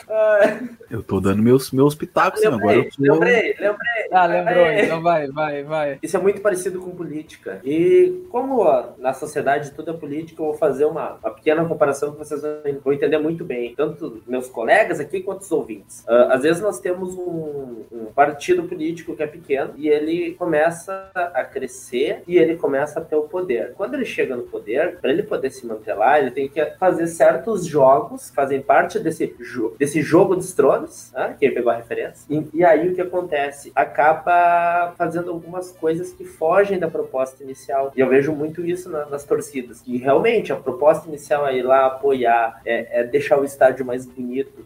[0.89, 3.13] Eu tô dando meus, meus pitacos, lembrei, agora eu tô...
[3.13, 4.09] Lembrei, lembrei.
[4.11, 4.85] Ah, lembrou, é.
[4.85, 5.99] então vai, vai, vai.
[6.01, 7.61] Isso é muito parecido com política.
[7.63, 12.11] E como ó, na sociedade tudo é política, eu vou fazer uma, uma pequena comparação
[12.11, 16.03] que vocês vão entender muito bem, tanto meus colegas aqui quanto os ouvintes.
[16.07, 20.33] Uh, às vezes nós temos um, um partido político político que é pequeno e ele
[20.33, 23.73] começa a crescer e ele começa a ter o poder.
[23.75, 27.07] Quando ele chega no poder, para ele poder se manter lá, ele tem que fazer
[27.07, 31.35] certos jogos, fazem parte desse, jo desse jogo dos tronos, né?
[31.39, 32.25] quem pegou a referência.
[32.29, 33.71] E, e aí o que acontece?
[33.75, 37.91] Acaba fazendo algumas coisas que fogem da proposta inicial.
[37.95, 39.81] E eu vejo muito isso na, nas torcidas.
[39.85, 44.05] E realmente a proposta inicial é ir lá apoiar, é, é deixar o estádio mais
[44.05, 44.63] bonito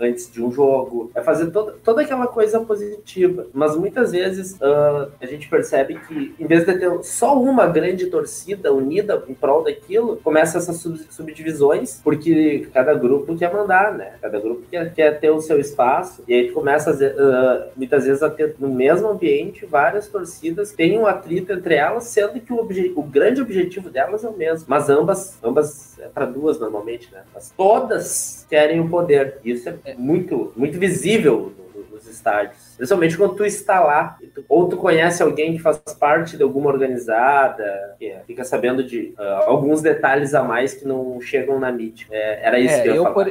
[0.00, 3.46] antes de um jogo, é fazer toda, toda aquela coisa positiva.
[3.52, 8.06] Mas muitas vezes uh, a gente percebe que, em vez de ter só uma grande
[8.06, 14.12] torcida unida em prol daquilo, começa essas sub subdivisões, porque cada grupo quer mandar, né?
[14.20, 18.30] Cada grupo quer, quer ter o seu espaço, e aí começa uh, muitas vezes a
[18.30, 22.60] ter no mesmo ambiente várias torcidas, tem um atrito entre elas, sendo que o,
[22.96, 24.66] o grande objetivo delas é o mesmo.
[24.68, 27.22] Mas ambas, ambas é para duas normalmente, né?
[27.34, 29.38] Mas todas querem o poder.
[29.44, 31.52] Isso é muito, muito visível
[31.90, 32.69] nos estádios.
[32.80, 34.16] Principalmente quando tu está lá,
[34.48, 39.44] ou tu conhece alguém que faz parte de alguma organizada, é, fica sabendo de uh,
[39.44, 42.06] alguns detalhes a mais que não chegam na mídia.
[42.10, 43.26] É, era isso é, que eu, eu por,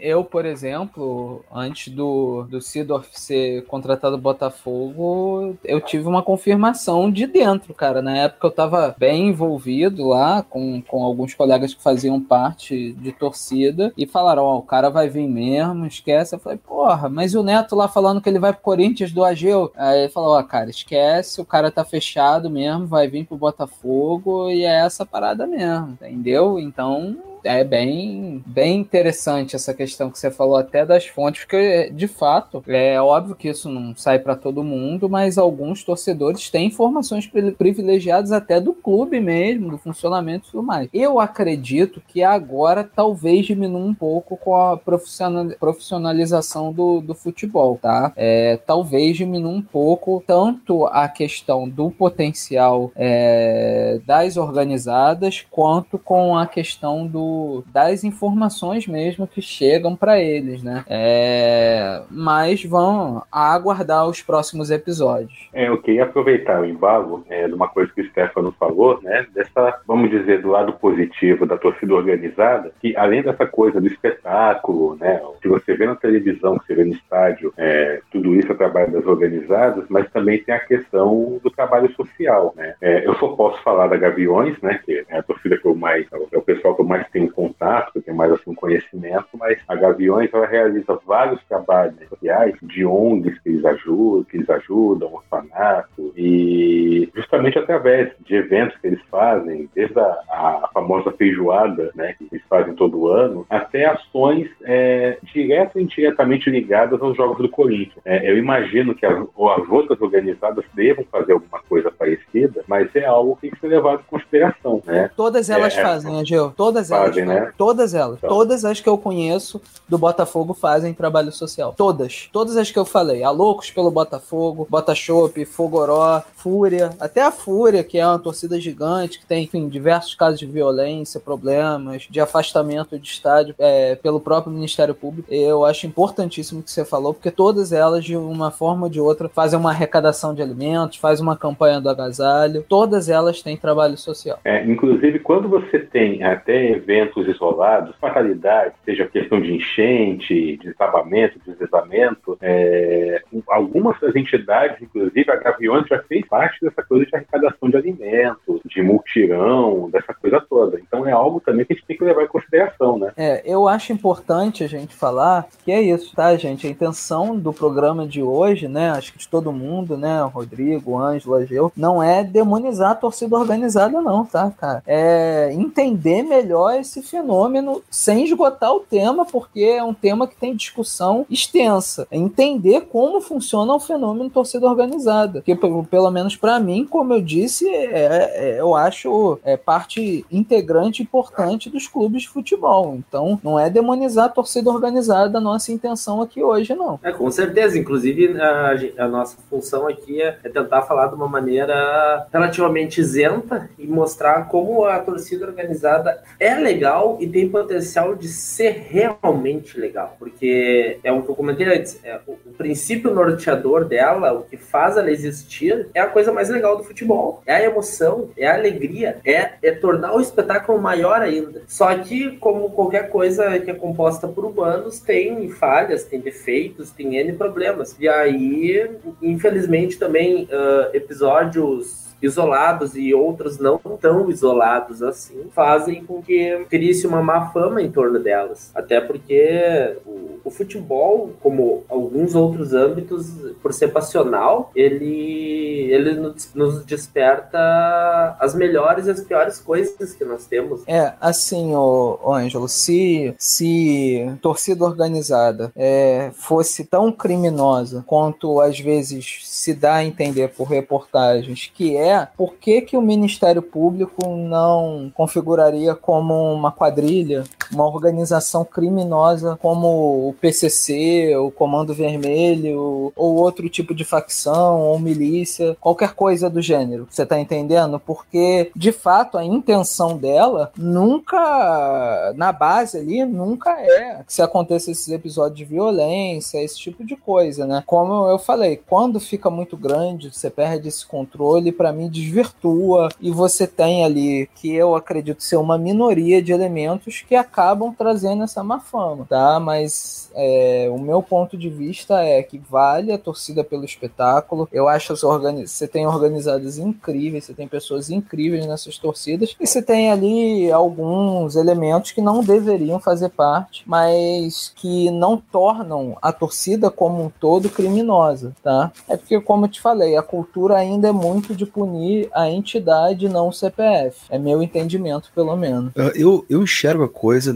[0.00, 7.12] eu, por exemplo, antes do, do Sidorf ser contratado do Botafogo, eu tive uma confirmação
[7.12, 8.00] de dentro, cara.
[8.00, 13.12] Na época eu estava bem envolvido lá com, com alguns colegas que faziam parte de
[13.12, 16.34] torcida e falaram: Ó, oh, o cara vai vir mesmo, esquece.
[16.34, 19.24] Eu falei: Porra, mas o Neto lá falando que ele vai pro Corinthians Corinthians do
[19.24, 19.72] Ageu.
[19.76, 24.50] Aí ele falou: Ó, cara, esquece, o cara tá fechado mesmo, vai vir pro Botafogo
[24.50, 26.58] e é essa parada mesmo, entendeu?
[26.58, 27.16] Então
[27.46, 32.62] é bem, bem interessante essa questão que você falou até das fontes, porque de fato
[32.66, 38.32] é óbvio que isso não sai para todo mundo, mas alguns torcedores têm informações privilegiadas
[38.32, 40.88] até do clube mesmo, do funcionamento e tudo mais.
[40.92, 48.12] Eu acredito que agora talvez diminua um pouco com a profissionalização do, do futebol, tá?
[48.16, 56.36] É, talvez diminua um pouco tanto a questão do potencial é, das organizadas quanto com
[56.36, 57.35] a questão do
[57.72, 60.84] das informações mesmo que chegam para eles, né?
[60.88, 65.48] É, mas vão aguardar os próximos episódios.
[65.52, 69.26] É, eu queria aproveitar o embalo é, de uma coisa que o Stefano falou, né?
[69.34, 74.96] Dessa, vamos dizer, do lado positivo da torcida organizada, que além dessa coisa do espetáculo,
[74.96, 75.20] né?
[75.40, 78.92] Que você vê na televisão, que você vê no estádio, é, tudo isso é trabalho
[78.92, 82.74] das organizadas, mas também tem a questão do trabalho social, né?
[82.80, 84.80] É, eu só posso falar da Gaviões, né?
[84.84, 87.92] Que é a torcida que eu mais, é o pessoal que eu mais tenho contato,
[87.92, 93.38] que tem mais assim conhecimento, mas a Gaviões ela realiza vários trabalhos sociais de ONGs
[93.40, 99.68] que eles ajudam, que eles ajudam, orfanato, e justamente através de eventos que eles fazem,
[99.74, 105.78] desde a, a famosa feijoada, né, que eles fazem todo ano, até ações é, direto
[105.78, 108.00] e indiretamente ligadas aos Jogos do Corinthians.
[108.04, 113.04] É, eu imagino que as, as outras organizadas devam fazer alguma coisa parecida, mas é
[113.04, 114.82] algo que tem que ser levado em consideração.
[114.84, 115.10] Né?
[115.16, 117.52] Todas elas é, fazem, Angel, todas elas fazem, né?
[117.56, 118.18] Todas elas.
[118.18, 118.30] Então.
[118.30, 121.74] Todas as que eu conheço do Botafogo fazem trabalho social.
[121.76, 122.28] Todas.
[122.32, 123.22] Todas as que eu falei.
[123.22, 126.90] A Loucos pelo Botafogo, Botashop, Fogoró, Fúria.
[127.00, 131.20] Até a Fúria, que é uma torcida gigante, que tem, enfim, diversos casos de violência,
[131.20, 135.32] problemas, de afastamento de estádio é, pelo próprio Ministério Público.
[135.32, 139.00] Eu acho importantíssimo o que você falou, porque todas elas, de uma forma ou de
[139.00, 142.64] outra, fazem uma arrecadação de alimentos, fazem uma campanha do agasalho.
[142.68, 144.38] Todas elas têm trabalho social.
[144.44, 150.56] É, inclusive, quando você tem até eventos casos isolados, fatalidade, seja questão de enchente, de
[150.56, 157.06] desabamento, de deslizamento, é, algumas das entidades, inclusive a Gaviões, já fez parte dessa coisa
[157.06, 160.78] de arrecadação de alimentos, de multirão, dessa coisa toda.
[160.80, 163.12] Então é algo também que a gente tem que levar em consideração, né?
[163.16, 166.66] É, eu acho importante a gente falar que é isso, tá, gente?
[166.66, 171.34] A intenção do programa de hoje, né, acho que de todo mundo, né, Rodrigo, Ângelo,
[171.34, 174.82] Ageu, não é demonizar a torcida organizada, não, tá, cara?
[174.86, 180.54] É entender melhor esse fenômeno sem esgotar o tema, porque é um tema que tem
[180.54, 182.06] discussão extensa.
[182.10, 185.42] É entender como funciona o fenômeno torcida organizada.
[185.42, 191.02] Que, pelo menos para mim, como eu disse, é, é, eu acho é parte integrante
[191.02, 192.96] importante dos clubes de futebol.
[192.96, 196.98] Então, não é demonizar a torcida organizada a nossa intenção aqui hoje, não.
[197.02, 197.78] É, com certeza.
[197.78, 203.68] Inclusive, a, a nossa função aqui é, é tentar falar de uma maneira relativamente isenta
[203.78, 206.75] e mostrar como a torcida organizada é legal
[207.20, 210.16] e tem potencial de ser realmente legal.
[210.18, 214.56] Porque é o que eu comentei antes, é, o, o princípio norteador dela, o que
[214.56, 217.42] faz ela existir, é a coisa mais legal do futebol.
[217.46, 221.62] É a emoção, é a alegria, é, é tornar o espetáculo maior ainda.
[221.66, 227.16] Só que, como qualquer coisa que é composta por humanos, tem falhas, tem defeitos, tem
[227.16, 227.96] N problemas.
[227.98, 228.90] E aí,
[229.22, 237.06] infelizmente, também uh, episódios isolados e outros não tão isolados assim, fazem com que crie-se
[237.06, 238.70] uma má fama em torno delas.
[238.74, 243.26] Até porque o, o, futebol, como alguns outros âmbitos,
[243.62, 250.24] por ser passional, ele, ele nos, nos desperta as melhores e as piores coisas que
[250.24, 250.82] nós temos.
[250.86, 258.78] É, assim, o, o Ângelo, se, se torcida organizada é, fosse tão criminosa quanto às
[258.78, 263.62] vezes se dá a entender por reportagens que é é por que, que o Ministério
[263.62, 273.12] Público não configuraria como uma quadrilha, uma organização criminosa como o PCC, o Comando Vermelho,
[273.16, 277.06] ou outro tipo de facção, ou milícia, qualquer coisa do gênero.
[277.10, 277.98] Você tá entendendo?
[277.98, 284.90] Porque, de fato, a intenção dela nunca, na base ali, nunca é que se aconteça
[284.90, 287.82] esses episódios de violência, esse tipo de coisa, né?
[287.86, 293.30] Como eu falei, quando fica muito grande, você perde esse controle, para mim desvirtua e
[293.30, 298.62] você tem ali que eu acredito ser uma minoria de elementos que acabam trazendo essa
[298.62, 299.58] má fama, tá?
[299.58, 304.68] Mas é, o meu ponto de vista é que vale a torcida pelo espetáculo.
[304.72, 305.20] Eu acho que
[305.66, 311.56] você tem organizadas incríveis, você tem pessoas incríveis nessas torcidas e você tem ali alguns
[311.56, 317.70] elementos que não deveriam fazer parte, mas que não tornam a torcida como um todo
[317.70, 318.92] criminosa, tá?
[319.08, 322.50] É porque, como eu te falei, a cultura ainda é muito de punir punir a
[322.50, 324.18] entidade, não o CPF.
[324.28, 325.92] É meu entendimento, pelo menos.
[325.94, 327.54] Uh, eu, eu enxergo a coisa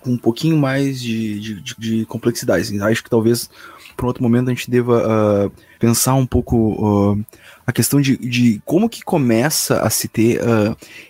[0.00, 2.62] com um pouquinho mais de, de, de, de complexidade.
[2.62, 2.80] Assim.
[2.80, 3.50] Acho que talvez,
[3.96, 5.02] por outro momento, a gente deva
[5.46, 7.24] uh, pensar um pouco uh,
[7.66, 10.40] a questão de, de como que começa a se ter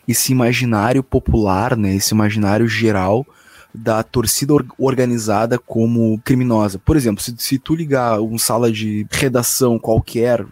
[0.06, 3.24] esse imaginário popular, né, esse imaginário geral
[3.82, 6.78] da torcida organizada como criminosa.
[6.78, 10.44] Por exemplo, se, se tu ligar uma sala de redação qualquer,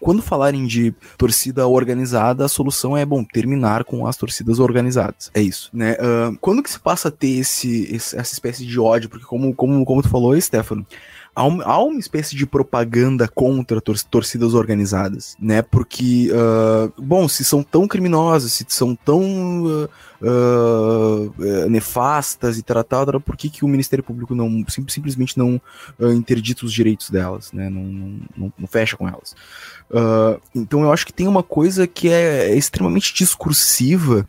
[0.00, 5.30] quando falarem de torcida organizada, a solução é, bom, terminar com as torcidas organizadas.
[5.34, 5.92] É isso, né?
[5.94, 9.08] Uh, quando que se passa a ter esse, essa espécie de ódio?
[9.08, 10.86] Porque como, como, como tu falou, Stefano,
[11.38, 15.62] há, há uma espécie de propaganda contra tor torcidas organizadas, né?
[15.62, 19.88] Porque, uh, bom, se são tão criminosas, se são tão uh,
[20.20, 25.60] uh, nefastas e tratadas, por que, que o Ministério Público não sim, simplesmente não
[26.00, 27.70] interdita os direitos delas, né?
[27.70, 29.34] Não, não, não, não fecha com elas.
[30.54, 34.26] então eu acho que tem uma coisa que é extremamente discursiva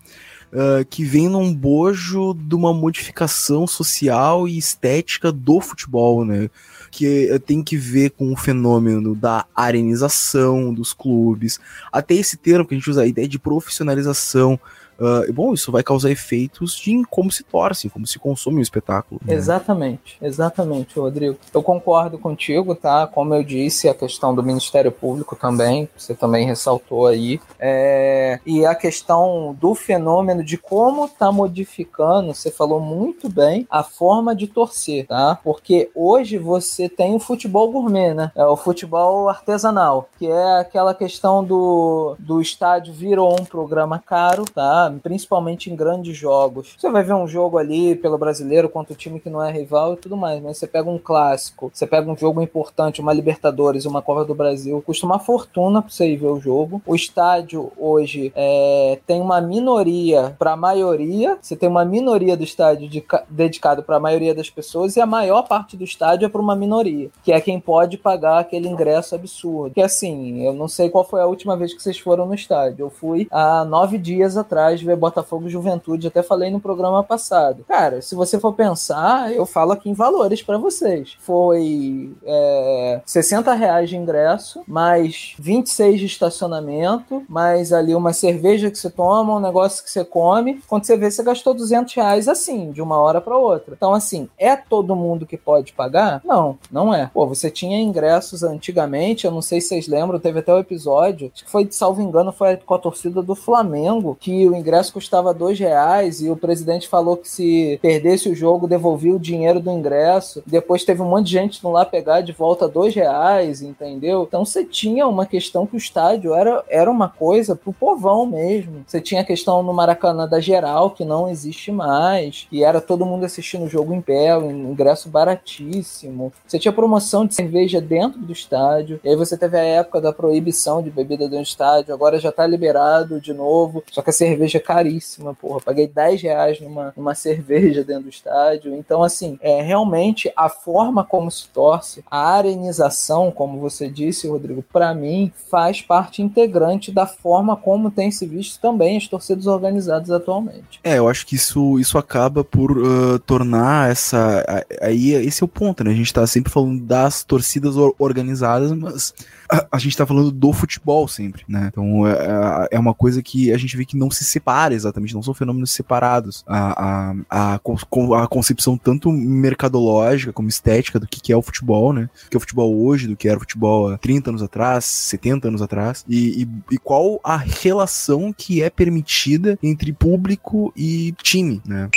[0.53, 6.49] uh, que vem num bojo de uma modificação social e estética do futebol, né?
[6.91, 11.59] Que tem que ver com o fenômeno da arenização dos clubes,
[11.91, 14.59] até esse termo que a gente usa, a ideia de profissionalização
[14.99, 19.21] Uh, bom, isso vai causar efeitos de como se torce, como se consome o espetáculo.
[19.25, 19.33] Né?
[19.33, 21.37] Exatamente, exatamente, Rodrigo.
[21.53, 23.07] Eu concordo contigo, tá?
[23.07, 27.39] Como eu disse, a questão do Ministério Público também, você também ressaltou aí.
[27.57, 28.39] É...
[28.45, 34.35] E a questão do fenômeno de como tá modificando, você falou muito bem, a forma
[34.35, 35.39] de torcer, tá?
[35.43, 38.31] Porque hoje você tem o futebol gourmet, né?
[38.35, 44.43] É o futebol artesanal, que é aquela questão do, do estádio virou um programa caro,
[44.45, 44.88] tá?
[44.97, 46.75] Principalmente em grandes jogos.
[46.77, 49.93] Você vai ver um jogo ali pelo brasileiro contra o time que não é rival
[49.93, 53.85] e tudo mais, mas você pega um clássico, você pega um jogo importante, uma Libertadores,
[53.85, 56.81] uma Copa do Brasil, custa uma fortuna pra você ir ver o jogo.
[56.85, 62.43] O estádio hoje é, tem uma minoria para a maioria, você tem uma minoria do
[62.43, 66.29] estádio de, dedicado para a maioria das pessoas e a maior parte do estádio é
[66.29, 69.73] para uma minoria, que é quem pode pagar aquele ingresso absurdo.
[69.73, 72.85] Que assim, eu não sei qual foi a última vez que vocês foram no estádio.
[72.85, 77.03] Eu fui há nove dias atrás de ver Botafogo e Juventude, até falei no programa
[77.03, 77.65] passado.
[77.67, 81.15] Cara, se você for pensar, eu falo aqui em valores para vocês.
[81.19, 88.77] Foi é, 60 reais de ingresso, mais 26 de estacionamento, mais ali uma cerveja que
[88.77, 90.61] você toma, um negócio que você come.
[90.67, 93.73] Quando você vê, você gastou 200 reais assim, de uma hora para outra.
[93.75, 96.21] Então, assim, é todo mundo que pode pagar?
[96.23, 97.09] Não, não é.
[97.13, 101.31] Pô, você tinha ingressos antigamente, eu não sei se vocês lembram, teve até o episódio,
[101.33, 105.33] acho que foi, salvo engano, foi com a torcida do Flamengo, que o ingresso custava
[105.33, 109.71] dois reais e o presidente falou que se perdesse o jogo, devolvia o dinheiro do
[109.71, 110.43] ingresso.
[110.45, 114.25] Depois teve um monte de gente indo lá pegar de volta dois reais, entendeu?
[114.27, 118.83] Então você tinha uma questão que o estádio era, era uma coisa pro povão mesmo.
[118.85, 123.05] Você tinha a questão no Maracanã da geral, que não existe mais, e era todo
[123.05, 126.33] mundo assistindo o jogo em pé, um ingresso baratíssimo.
[126.47, 130.11] Você tinha promoção de cerveja dentro do estádio, e aí você teve a época da
[130.11, 134.13] proibição de bebida dentro do estádio, agora já tá liberado de novo, só que a
[134.13, 135.61] cerveja é caríssima, porra.
[135.61, 138.75] Paguei 10 reais numa, numa cerveja dentro do estádio.
[138.75, 144.63] Então, assim, é realmente a forma como se torce, a arenização, como você disse, Rodrigo,
[144.63, 150.11] para mim faz parte integrante da forma como tem se visto também as torcidas organizadas
[150.11, 150.79] atualmente.
[150.83, 154.43] É, eu acho que isso, isso acaba por uh, tornar essa.
[154.81, 155.91] Aí, esse é o ponto, né?
[155.91, 159.13] A gente tá sempre falando das torcidas organizadas, mas
[159.51, 161.69] a, a gente tá falando do futebol sempre, né?
[161.71, 165.23] Então é, é uma coisa que a gente vê que não se separa exatamente, não
[165.23, 166.43] são fenômenos separados.
[166.47, 171.91] A, a, a, a concepção tanto mercadológica como estética do que, que é o futebol,
[171.91, 172.09] né?
[172.29, 175.47] Que é o futebol hoje, do que era o futebol há 30 anos atrás, 70
[175.47, 181.61] anos atrás, e, e, e qual a relação que é permitida entre público e time,
[181.65, 181.89] né?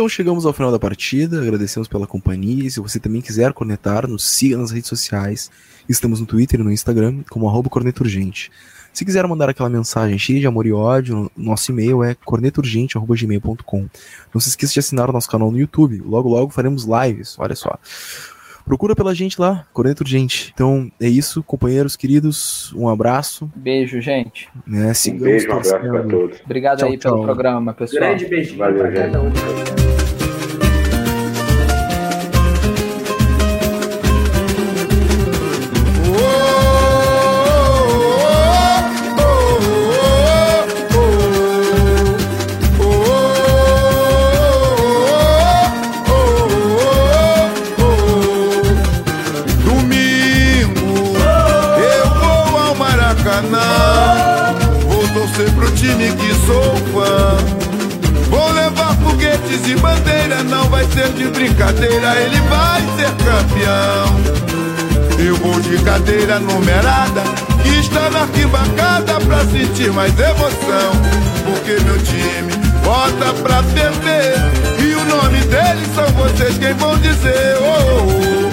[0.00, 2.66] Então chegamos ao final da partida, agradecemos pela companhia.
[2.66, 5.50] E se você também quiser cornetar, nos siga nas redes sociais.
[5.86, 8.50] Estamos no Twitter e no Instagram como arroba corneturgente.
[8.94, 13.88] Se quiser mandar aquela mensagem cheia de amor e ódio, nosso e-mail é corneturgente.gmail.com.
[14.32, 16.00] Não se esqueça de assinar o nosso canal no YouTube.
[16.02, 17.78] Logo, logo faremos lives, olha só.
[18.64, 20.50] Procura pela gente lá, Corneta Urgente.
[20.54, 22.72] Então é isso, companheiros queridos.
[22.72, 23.52] Um abraço.
[23.54, 24.48] Beijo, gente.
[24.66, 26.40] Né, um beijo, um abraço pra todos.
[26.42, 27.22] Obrigado Tchau, aí pelo tchau.
[27.22, 28.00] programa, pessoal.
[28.00, 29.89] Grande beijinho Valeu, pra
[55.80, 57.38] time que sou fã.
[58.28, 64.20] Vou levar foguetes e bandeira, não vai ser de brincadeira, ele vai ser campeão.
[65.18, 67.22] Eu vou de cadeira numerada,
[67.62, 70.92] que está na arquibancada pra sentir mais emoção.
[71.46, 72.52] Porque meu time
[72.84, 74.34] bota pra perder,
[74.84, 77.56] e o nome deles são vocês quem vão dizer.
[77.58, 78.49] Oh, oh, oh,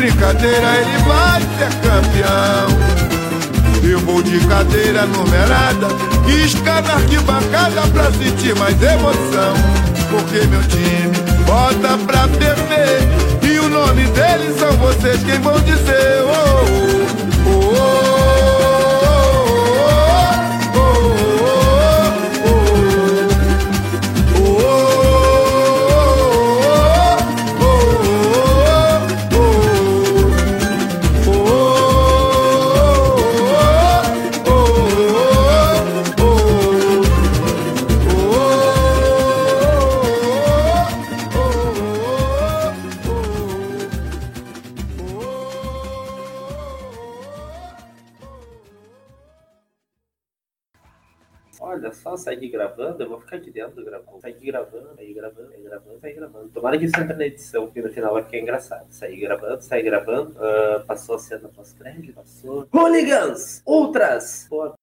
[0.00, 2.68] brincadeira, ele vai ser campeão.
[3.82, 5.88] Eu vou de cadeira numerada,
[6.26, 9.54] isca na arquibancada pra sentir mais emoção.
[10.08, 11.12] Porque meu time
[11.44, 13.00] bota pra perder,
[13.42, 16.22] e o nome deles são vocês quem vão dizer.
[16.24, 17.39] Oh, oh, oh,
[54.50, 54.94] gravando.
[54.96, 56.48] Segue gravando, segue gravando, segue gravando.
[56.48, 58.86] Tomara que isso entre na edição, porque no final vai ficar engraçado.
[58.90, 60.36] Segue gravando, segue gravando.
[60.38, 62.66] Ah, passou a cena pós-crédito, passou.
[62.72, 63.62] Hooligans!
[63.66, 64.46] Ultras!
[64.48, 64.72] Pô,